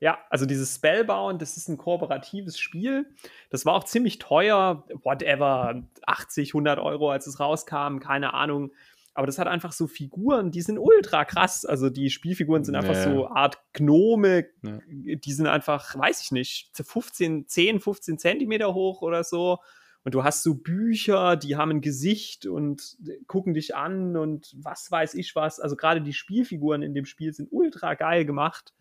[0.00, 3.06] Ja, also dieses Spellbound, das ist ein kooperatives Spiel.
[3.50, 8.70] Das war auch ziemlich teuer, whatever, 80, 100 Euro, als es rauskam, keine Ahnung.
[9.14, 11.64] Aber das hat einfach so Figuren, die sind ultra krass.
[11.64, 13.12] Also die Spielfiguren sind einfach Nee.
[13.16, 14.78] so Art Gnome, Ja.
[14.86, 19.58] die sind einfach, weiß ich nicht, 15, 10, 15 Zentimeter hoch oder so.
[20.04, 22.96] Und du hast so Bücher, die haben ein Gesicht und
[23.26, 25.58] gucken dich an und was weiß ich was.
[25.58, 28.72] Also gerade die Spielfiguren in dem Spiel sind ultra geil gemacht.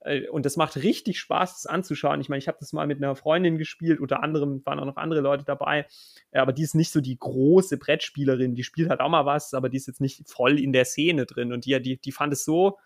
[0.00, 2.20] Äh, Und das macht richtig Spaß, das anzuschauen.
[2.20, 4.96] Ich meine, ich habe das mal mit einer Freundin gespielt, unter anderem waren auch noch
[4.96, 5.86] andere Leute dabei.
[6.32, 8.54] Aber die ist nicht so die große Brettspielerin.
[8.54, 11.26] Die spielt halt auch mal was, aber die ist jetzt nicht voll in der Szene
[11.26, 11.52] drin.
[11.52, 12.78] Und die, die, die fand es so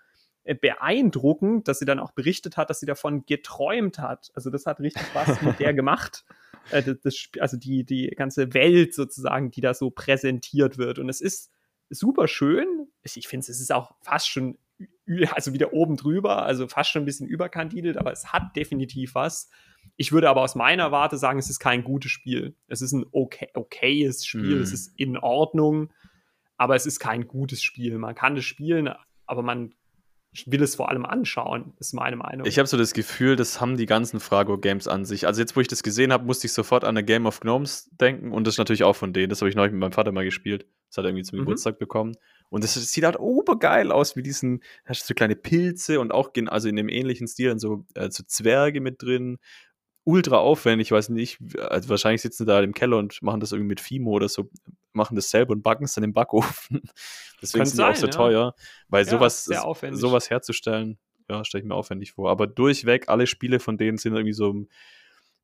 [0.45, 4.31] äh, beeindruckend, dass sie dann auch berichtet hat, dass sie davon geträumt hat.
[4.35, 6.25] Also das hat richtig was mit der gemacht.
[6.71, 10.99] Äh, das, das, also die, die ganze Welt sozusagen, die da so präsentiert wird.
[10.99, 11.51] Und es ist
[11.91, 12.89] super schön.
[13.03, 14.59] Ich, finde, es ist auch fast schon,
[15.33, 19.51] also wieder oben drüber, also fast schon ein bisschen überkandidelt, aber es hat definitiv was.
[19.97, 22.55] Ich würde aber aus meiner Warte sagen, es ist kein gutes Spiel.
[22.69, 24.63] Es ist ein okay, okayes Spiel, Hm.
[24.63, 25.93] es ist in Ordnung,
[26.57, 27.99] aber es ist kein gutes Spiel.
[27.99, 28.91] Man kann es spielen,
[29.27, 29.75] aber man
[30.47, 32.47] will es vor allem anschauen, ist meine Meinung.
[32.47, 35.27] Ich habe so das Gefühl, das haben die ganzen Frago-Games an sich.
[35.27, 37.91] Also jetzt, wo ich das gesehen habe, musste ich sofort an eine Game of Gnomes
[38.01, 39.29] denken und das ist natürlich auch von denen.
[39.29, 40.67] Das habe ich neulich mit meinem Vater mal gespielt.
[40.89, 41.43] Das hat er irgendwie zum Mhm.
[41.43, 42.15] Geburtstag bekommen.
[42.53, 46.33] Und das, sieht halt obergeil aus, wie diesen, hast du so kleine Pilze und auch
[46.35, 49.39] gen- also in dem ähnlichen Stil dann so, äh, so Zwerge mit drin.
[50.05, 53.53] Ultra aufwendig, ich weiß nicht, also wahrscheinlich sitzen sie da im Keller und machen das
[53.53, 54.51] irgendwie mit Fimo oder so,
[54.93, 56.83] machen das selber und backen es dann im Backofen.
[57.43, 58.13] Deswegen sind die auch so ja.
[58.13, 58.55] teuer,
[58.89, 60.99] weil Ja, sowas, sowas herzustellen,
[61.31, 62.31] ja, stelle ich mir aufwendig vor.
[62.31, 64.69] Aber durchweg, alle Spiele von denen sind irgendwie so im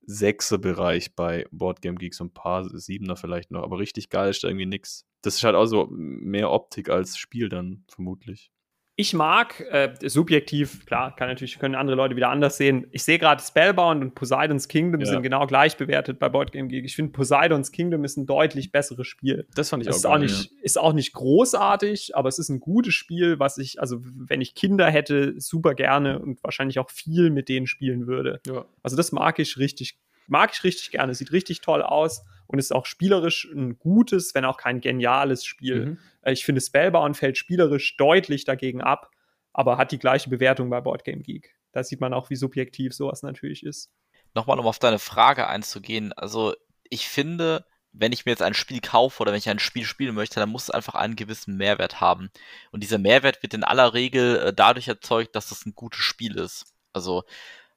[0.06, 4.48] Sechser-Bereich bei Boardgame Geek, so ein paar Siebener vielleicht noch, aber richtig geil ist da
[4.48, 5.06] irgendwie nix.
[5.22, 8.52] Das ist halt auch so mehr Optik als Spiel dann, vermutlich.
[9.00, 12.88] Ich mag, äh, subjektiv, klar, kann natürlich, können andere Leute wieder anders sehen.
[12.90, 15.06] Ich sehe gerade Spellbound und Poseidon's Kingdom Ja.
[15.06, 16.84] sind genau gleich bewertet bei Board Game Geek.
[16.84, 19.46] Ich finde, Poseidon's Kingdom ist ein deutlich besseres Spiel.
[19.54, 22.48] Das fand ich ist auch auch, geil, nicht, ist auch nicht großartig, aber es ist
[22.48, 26.90] ein gutes Spiel, was ich, also wenn ich Kinder hätte, super gerne und wahrscheinlich auch
[26.90, 28.40] viel mit denen spielen würde.
[28.48, 28.64] Ja.
[28.82, 29.96] Also das mag ich richtig,
[30.26, 31.14] mag ich richtig gerne.
[31.14, 35.86] Sieht richtig toll aus und ist auch spielerisch ein gutes, wenn auch kein geniales Spiel.
[35.86, 35.98] Mhm.
[36.22, 39.10] Äh, Ich finde, Spellbound fällt spielerisch deutlich dagegen ab,
[39.52, 41.54] aber hat die gleiche Bewertung bei Board Game Geek.
[41.72, 43.90] da sieht man auch, wie subjektiv sowas natürlich ist.
[44.34, 46.12] Nochmal, um auf deine Frage einzugehen.
[46.14, 46.54] Also,
[46.88, 50.14] ich finde, wenn ich mir jetzt ein Spiel kaufe oder wenn ich ein Spiel spielen
[50.14, 52.30] möchte, dann muss es einfach einen gewissen Mehrwert haben.
[52.70, 56.36] Und dieser Mehrwert wird in aller Regel äh, dadurch erzeugt, dass es ein gutes Spiel
[56.36, 56.72] ist.
[56.92, 57.24] Also,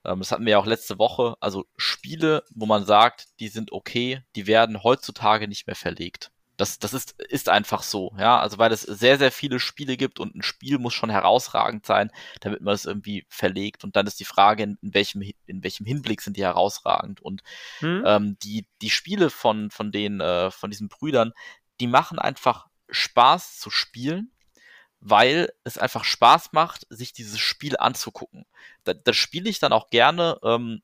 [0.05, 1.35] ähm, das hatten wir ja auch letzte Woche.
[1.39, 6.31] Also, Spiele, wo man sagt, die sind okay, die werden heutzutage nicht mehr verlegt.
[6.57, 8.39] Das, das ist, ist einfach so, ja.
[8.39, 12.11] Also weil es sehr, sehr viele Spiele gibt und ein Spiel muss schon herausragend sein,
[12.41, 13.83] damit man es irgendwie verlegt.
[13.83, 17.19] Und dann ist die Frage, in, in welchem, in welchem Hinblick sind die herausragend.
[17.19, 17.41] Und
[17.79, 18.03] hm.
[18.05, 21.33] ähm, die, die Spiele von, von den, äh, von diesen Brüdern,
[21.79, 24.31] die machen einfach Spaß zu spielen,
[25.01, 28.45] weil es einfach Spaß macht, sich dieses Spiel anzugucken.
[28.83, 30.81] Da, das spiele ich dann auch gerne, ähm,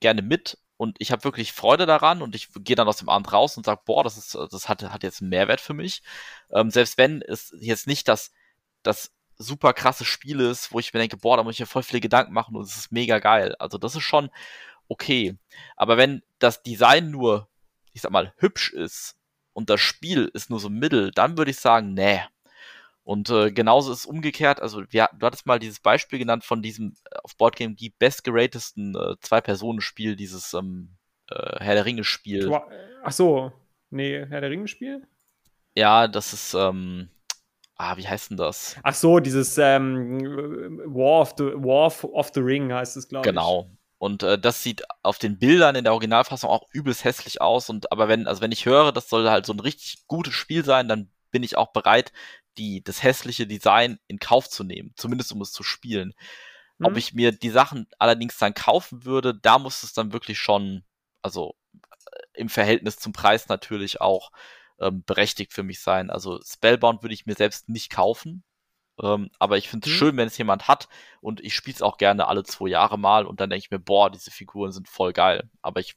[0.00, 3.32] gerne mit und ich habe wirklich Freude daran und ich gehe dann aus dem Abend
[3.32, 6.02] raus und sage, boah, das ist, das hat, hat jetzt einen Mehrwert für mich.
[6.52, 8.30] Ähm, selbst wenn es jetzt nicht das,
[8.84, 11.82] das super krasse Spiel ist, wo ich mir denke, boah, da muss ich mir voll
[11.82, 13.56] viele Gedanken machen und es ist mega geil.
[13.58, 14.30] Also das ist schon
[14.86, 15.36] okay.
[15.76, 17.48] Aber wenn das Design nur,
[17.92, 19.16] ich sag mal, hübsch ist
[19.54, 22.22] und das Spiel ist nur so mittel, dann würde ich sagen, nee,
[23.08, 24.60] und äh, genauso ist es umgekehrt.
[24.60, 28.94] Also, wir, du hattest mal dieses Beispiel genannt von diesem äh, auf Boardgame Geek bestgeratesten
[28.94, 30.90] äh, Zwei-Personen-Spiel, dieses ähm,
[31.30, 32.54] äh, Herr der Ringe-Spiel.
[33.02, 33.50] Ach so,
[33.88, 35.08] nee, Herr der Ringe-Spiel?
[35.74, 37.08] Ja, das ist, ähm,
[37.76, 38.76] ah, wie heißt denn das?
[38.82, 43.32] Ach so, dieses ähm, War, of the, War of the Ring heißt es, glaube ich.
[43.32, 43.70] Genau.
[43.96, 47.70] Und äh, das sieht auf den Bildern in der Originalfassung auch übelst hässlich aus.
[47.70, 50.62] Und aber wenn, also wenn ich höre, das soll halt so ein richtig gutes Spiel
[50.62, 52.12] sein, dann bin ich auch bereit,
[52.56, 56.14] die, das hässliche Design in Kauf zu nehmen, zumindest um es zu spielen.
[56.78, 56.86] Mhm.
[56.86, 60.84] Ob ich mir die Sachen allerdings dann kaufen würde, da muss es dann wirklich schon,
[61.22, 64.30] also äh, im Verhältnis zum Preis natürlich auch
[64.80, 66.10] ähm, berechtigt für mich sein.
[66.10, 68.44] Also Spellbound würde ich mir selbst nicht kaufen.
[69.00, 69.98] Ähm, aber ich finde es mhm.
[69.98, 70.88] schön, wenn es jemand hat
[71.20, 73.78] und ich spiele es auch gerne alle zwei Jahre mal und dann denke ich mir,
[73.78, 75.48] boah, diese Figuren sind voll geil.
[75.62, 75.94] Aber ich,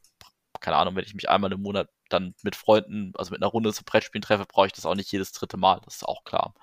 [0.60, 3.74] keine Ahnung, wenn ich mich einmal im Monat dann mit Freunden, also mit einer Runde
[3.74, 5.82] zu Brettspielen treffe, brauche ich das auch nicht jedes dritte Mal.
[5.86, 6.54] Das ist auch klar.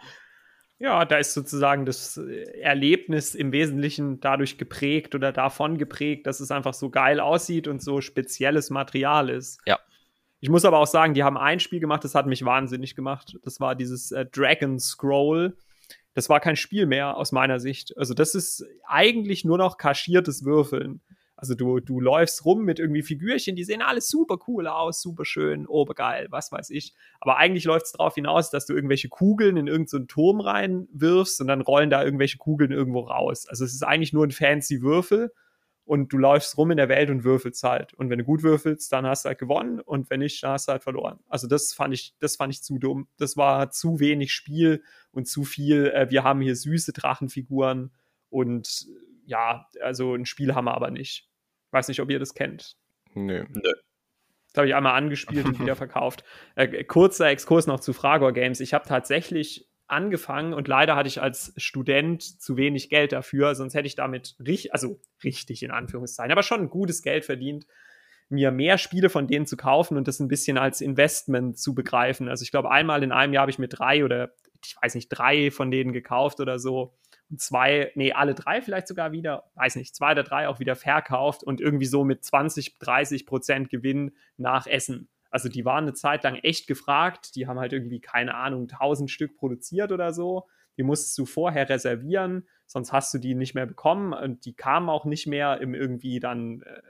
[0.80, 6.38] Ja, da ist sozusagen das äh, Erlebnis im Wesentlichen dadurch geprägt oder davon geprägt, dass
[6.38, 9.60] es einfach so geil aussieht und so spezielles Material ist.
[9.66, 9.80] Ja.
[10.40, 13.36] Ich muss aber auch sagen, die haben ein Spiel gemacht, das hat mich wahnsinnig gemacht.
[13.42, 15.56] Das war dieses äh, Dragon Scroll.
[16.14, 17.96] Das war kein Spiel mehr aus meiner Sicht.
[17.96, 21.00] Also das ist eigentlich nur noch kaschiertes Würfeln.
[21.40, 25.24] Also du, du läufst rum mit irgendwie Figürchen, die sehen alles super cool aus, super
[25.24, 26.94] schön, obergeil, was weiß ich.
[27.20, 31.40] Aber eigentlich läuft es darauf hinaus, dass du irgendwelche Kugeln in irgendeinen so Turm reinwirfst
[31.40, 33.46] und dann rollen da irgendwelche Kugeln irgendwo raus.
[33.46, 35.30] Also es ist eigentlich nur ein fancy Würfel
[35.84, 37.94] und du läufst rum in der Welt und würfelst halt.
[37.94, 40.66] Und wenn du gut würfelst, dann hast du halt gewonnen und wenn nicht, dann hast
[40.66, 41.20] du halt verloren.
[41.28, 43.06] Also das fand ich, das fand ich zu dumm.
[43.16, 44.82] Das war zu wenig Spiel
[45.12, 47.92] und zu viel, äh, wir haben hier süße Drachenfiguren
[48.28, 48.88] und
[49.28, 51.28] ja, also ein Spiel haben wir aber nicht.
[51.70, 52.76] Weiß nicht, ob ihr das kennt.
[53.14, 53.44] Nö.
[53.48, 53.72] Nö.
[54.46, 56.24] Das habe ich einmal angespielt und wieder verkauft.
[56.54, 58.60] Äh, kurzer Exkurs noch zu Fragor Games.
[58.60, 63.74] Ich habe tatsächlich angefangen und leider hatte ich als Student zu wenig Geld dafür, sonst
[63.74, 67.66] hätte ich damit richtig, also richtig in Anführungszeichen, aber schon gutes Geld verdient,
[68.28, 72.28] mir mehr Spiele von denen zu kaufen und das ein bisschen als Investment zu begreifen.
[72.28, 75.08] Also ich glaube, einmal in einem Jahr habe ich mir drei oder ich weiß nicht,
[75.08, 76.94] drei von denen gekauft oder so
[77.36, 81.42] zwei, nee, alle drei vielleicht sogar wieder, weiß nicht, zwei oder drei auch wieder verkauft
[81.42, 85.08] und irgendwie so mit 20, 30 Prozent Gewinn nach Essen.
[85.30, 87.34] Also die waren eine Zeit lang echt gefragt.
[87.34, 90.46] Die haben halt irgendwie, keine Ahnung, 1000 Stück produziert oder so.
[90.78, 94.12] Die musstest du vorher reservieren, sonst hast du die nicht mehr bekommen.
[94.12, 96.80] Und die kamen auch nicht mehr im irgendwie dann äh,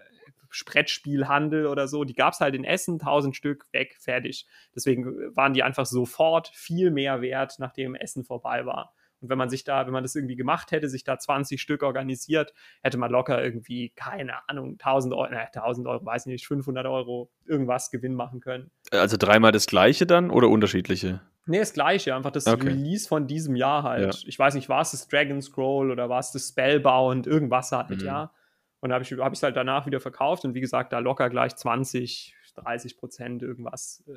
[0.51, 2.05] Sprettspielhandel oder so.
[2.05, 4.47] Die gab es halt in Essen, 1000 Stück, weg, fertig.
[4.74, 8.95] Deswegen waren die einfach sofort viel mehr wert, nachdem Essen vorbei war.
[9.21, 11.83] Und wenn man sich da, wenn man das irgendwie gemacht hätte, sich da 20 Stück
[11.83, 16.87] organisiert, hätte man locker irgendwie, keine Ahnung, 1000 Euro, ne, 1000 Euro, weiß nicht, 500
[16.87, 18.71] Euro irgendwas Gewinn machen können.
[18.91, 21.21] Also dreimal das gleiche dann oder unterschiedliche?
[21.47, 22.69] Nee, das gleiche, einfach das okay.
[22.69, 24.14] Release von diesem Jahr halt.
[24.14, 24.21] Ja.
[24.29, 28.01] Ich weiß nicht, war es das Dragon Scroll oder war es das Spellbound, irgendwas halt,
[28.01, 28.07] mhm.
[28.07, 28.33] ja.
[28.81, 31.31] Und da habe ich es hab halt danach wieder verkauft und wie gesagt, da locker
[31.31, 34.12] gleich 20, 30 Prozent irgendwas äh,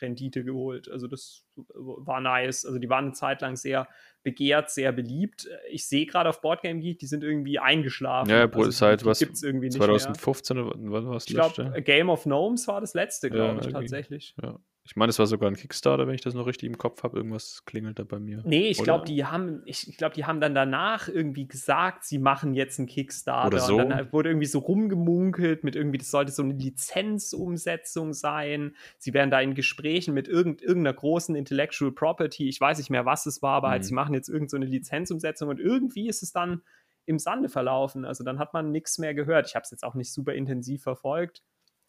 [0.00, 0.90] Rendite geholt.
[0.90, 2.64] Also das war nice.
[2.64, 3.88] Also die waren eine Zeit lang sehr
[4.22, 5.48] begehrt, sehr beliebt.
[5.70, 8.30] Ich sehe gerade auf Boardgame Geek, die sind irgendwie eingeschlafen.
[8.30, 9.18] Ja, also seit die, was?
[9.18, 11.26] Gibt's irgendwie 2015 oder wann war es?
[11.26, 14.34] Ich glaube, Game of Gnomes war das letzte, glaube ja, ich, tatsächlich.
[14.42, 14.58] Ja.
[14.86, 17.16] Ich meine, es war sogar ein Kickstarter, wenn ich das noch richtig im Kopf habe.
[17.16, 18.42] Irgendwas klingelt da bei mir.
[18.44, 22.18] Nee, ich glaube, die haben, ich, ich glaube, die haben dann danach irgendwie gesagt, sie
[22.18, 23.46] machen jetzt einen Kickstarter.
[23.46, 23.76] Oder so.
[23.78, 28.76] Und dann wurde irgendwie so rumgemunkelt mit irgendwie, das sollte so eine Lizenzumsetzung sein.
[28.98, 32.50] Sie wären da in Gesprächen mit irgend, irgendeiner großen Intellectual Property.
[32.50, 33.84] Ich weiß nicht mehr, was es war, aber halt, mhm.
[33.84, 36.60] halt, sie machen jetzt irgendeine so Lizenzumsetzung und irgendwie ist es dann
[37.06, 38.04] im Sande verlaufen.
[38.04, 39.46] Also dann hat man nichts mehr gehört.
[39.46, 41.42] Ich habe es jetzt auch nicht super intensiv verfolgt,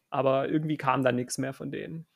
[0.09, 2.07] aber irgendwie kam da nichts mehr von denen.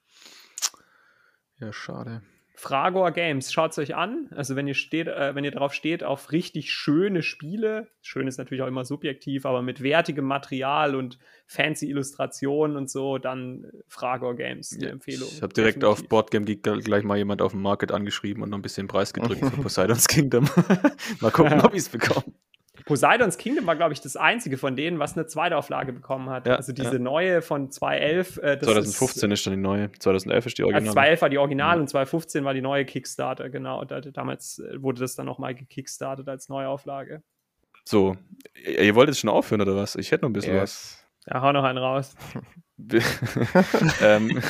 [1.59, 2.21] Ja, schade.
[2.55, 4.27] Fragor Games, schaut es euch an.
[4.35, 8.37] Also wenn ihr steht, äh, wenn ihr darauf steht, auf richtig schöne Spiele, schön ist
[8.37, 13.67] natürlich auch immer subjektiv, aber mit wertigem Material und fancy Illustrationen und so, dann äh,
[13.87, 15.29] Fragor Games, eine Ja, Empfehlung.
[15.31, 16.03] Ich habe direkt Definitiv.
[16.03, 19.13] auf Boardgame Geek gleich mal jemand auf dem Market angeschrieben und noch ein bisschen Preis
[19.13, 20.49] gedrückt für Poseidon's Kingdom.
[21.21, 22.25] mal gucken, ob ich es bekomme.
[22.89, 26.47] Poseidon's Kingdom war, glaube ich, das einzige von denen, was eine Zweitauflage bekommen hat.
[26.47, 26.99] Ja, also diese ja.
[26.99, 28.37] neue von 2011.
[28.37, 29.91] Äh, das 2015 ist, dann die neue.
[29.91, 30.93] 2011 ist die Ist, also Original.
[30.93, 31.81] 2011 war die Original Ja.
[31.81, 33.85] und 2015 war die neue Kickstarter, genau.
[33.85, 37.21] Da, damals äh, wurde das dann nochmal gekickstartet als Neuauflage.
[37.85, 38.17] So,
[38.55, 39.95] ihr ihr wollt jetzt schon aufhören oder was?
[39.95, 41.05] Ich hätte noch ein bisschen Yes.
[41.27, 42.15] Ja, hau noch einen raus.
[42.77, 44.01] was.
[44.01, 44.41] ähm,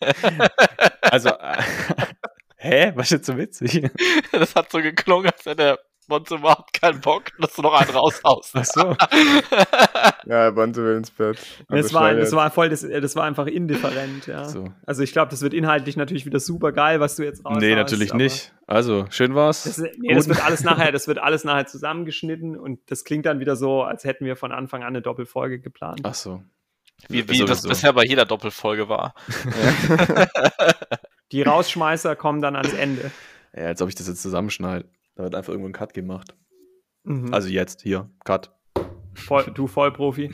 [1.02, 1.62] also, äh,
[2.56, 2.92] hä?
[2.94, 3.90] Was ist jetzt so witzig?
[4.32, 5.78] Das hat so geklungen, als hätte der
[6.10, 8.52] Monte überhaupt keinen Bock, dass du noch einen raushaust.
[8.54, 8.96] Ach so.
[10.26, 11.38] Ja, Bonte will ins Bett.
[11.68, 14.44] Also das, war, das war voll, das, das war einfach indifferent, ja.
[14.44, 14.68] so.
[14.86, 17.62] Also ich glaube, das wird inhaltlich natürlich wieder super geil, was du jetzt raushaust.
[17.62, 18.52] Nee, natürlich nicht.
[18.66, 19.64] Also, schön war's.
[19.64, 23.40] Das, nee, das wird alles nachher, das wird alles nachher zusammengeschnitten und das klingt dann
[23.40, 26.00] wieder so, als hätten wir von Anfang an eine Doppelfolge geplant.
[26.04, 26.42] Ach so.
[27.08, 29.14] Wie, wie das bisher bei jeder Doppelfolge war.
[31.32, 33.10] Die Rausschmeißer kommen dann ans Ende.
[33.56, 34.88] Ja, als ob ich das jetzt zusammenschneide.
[35.20, 36.34] Da wird einfach irgendwo ein Cut gemacht.
[37.04, 37.34] Mhm.
[37.34, 38.56] Also jetzt, hier, Cut.
[39.12, 40.30] Voll, du Vollprofi.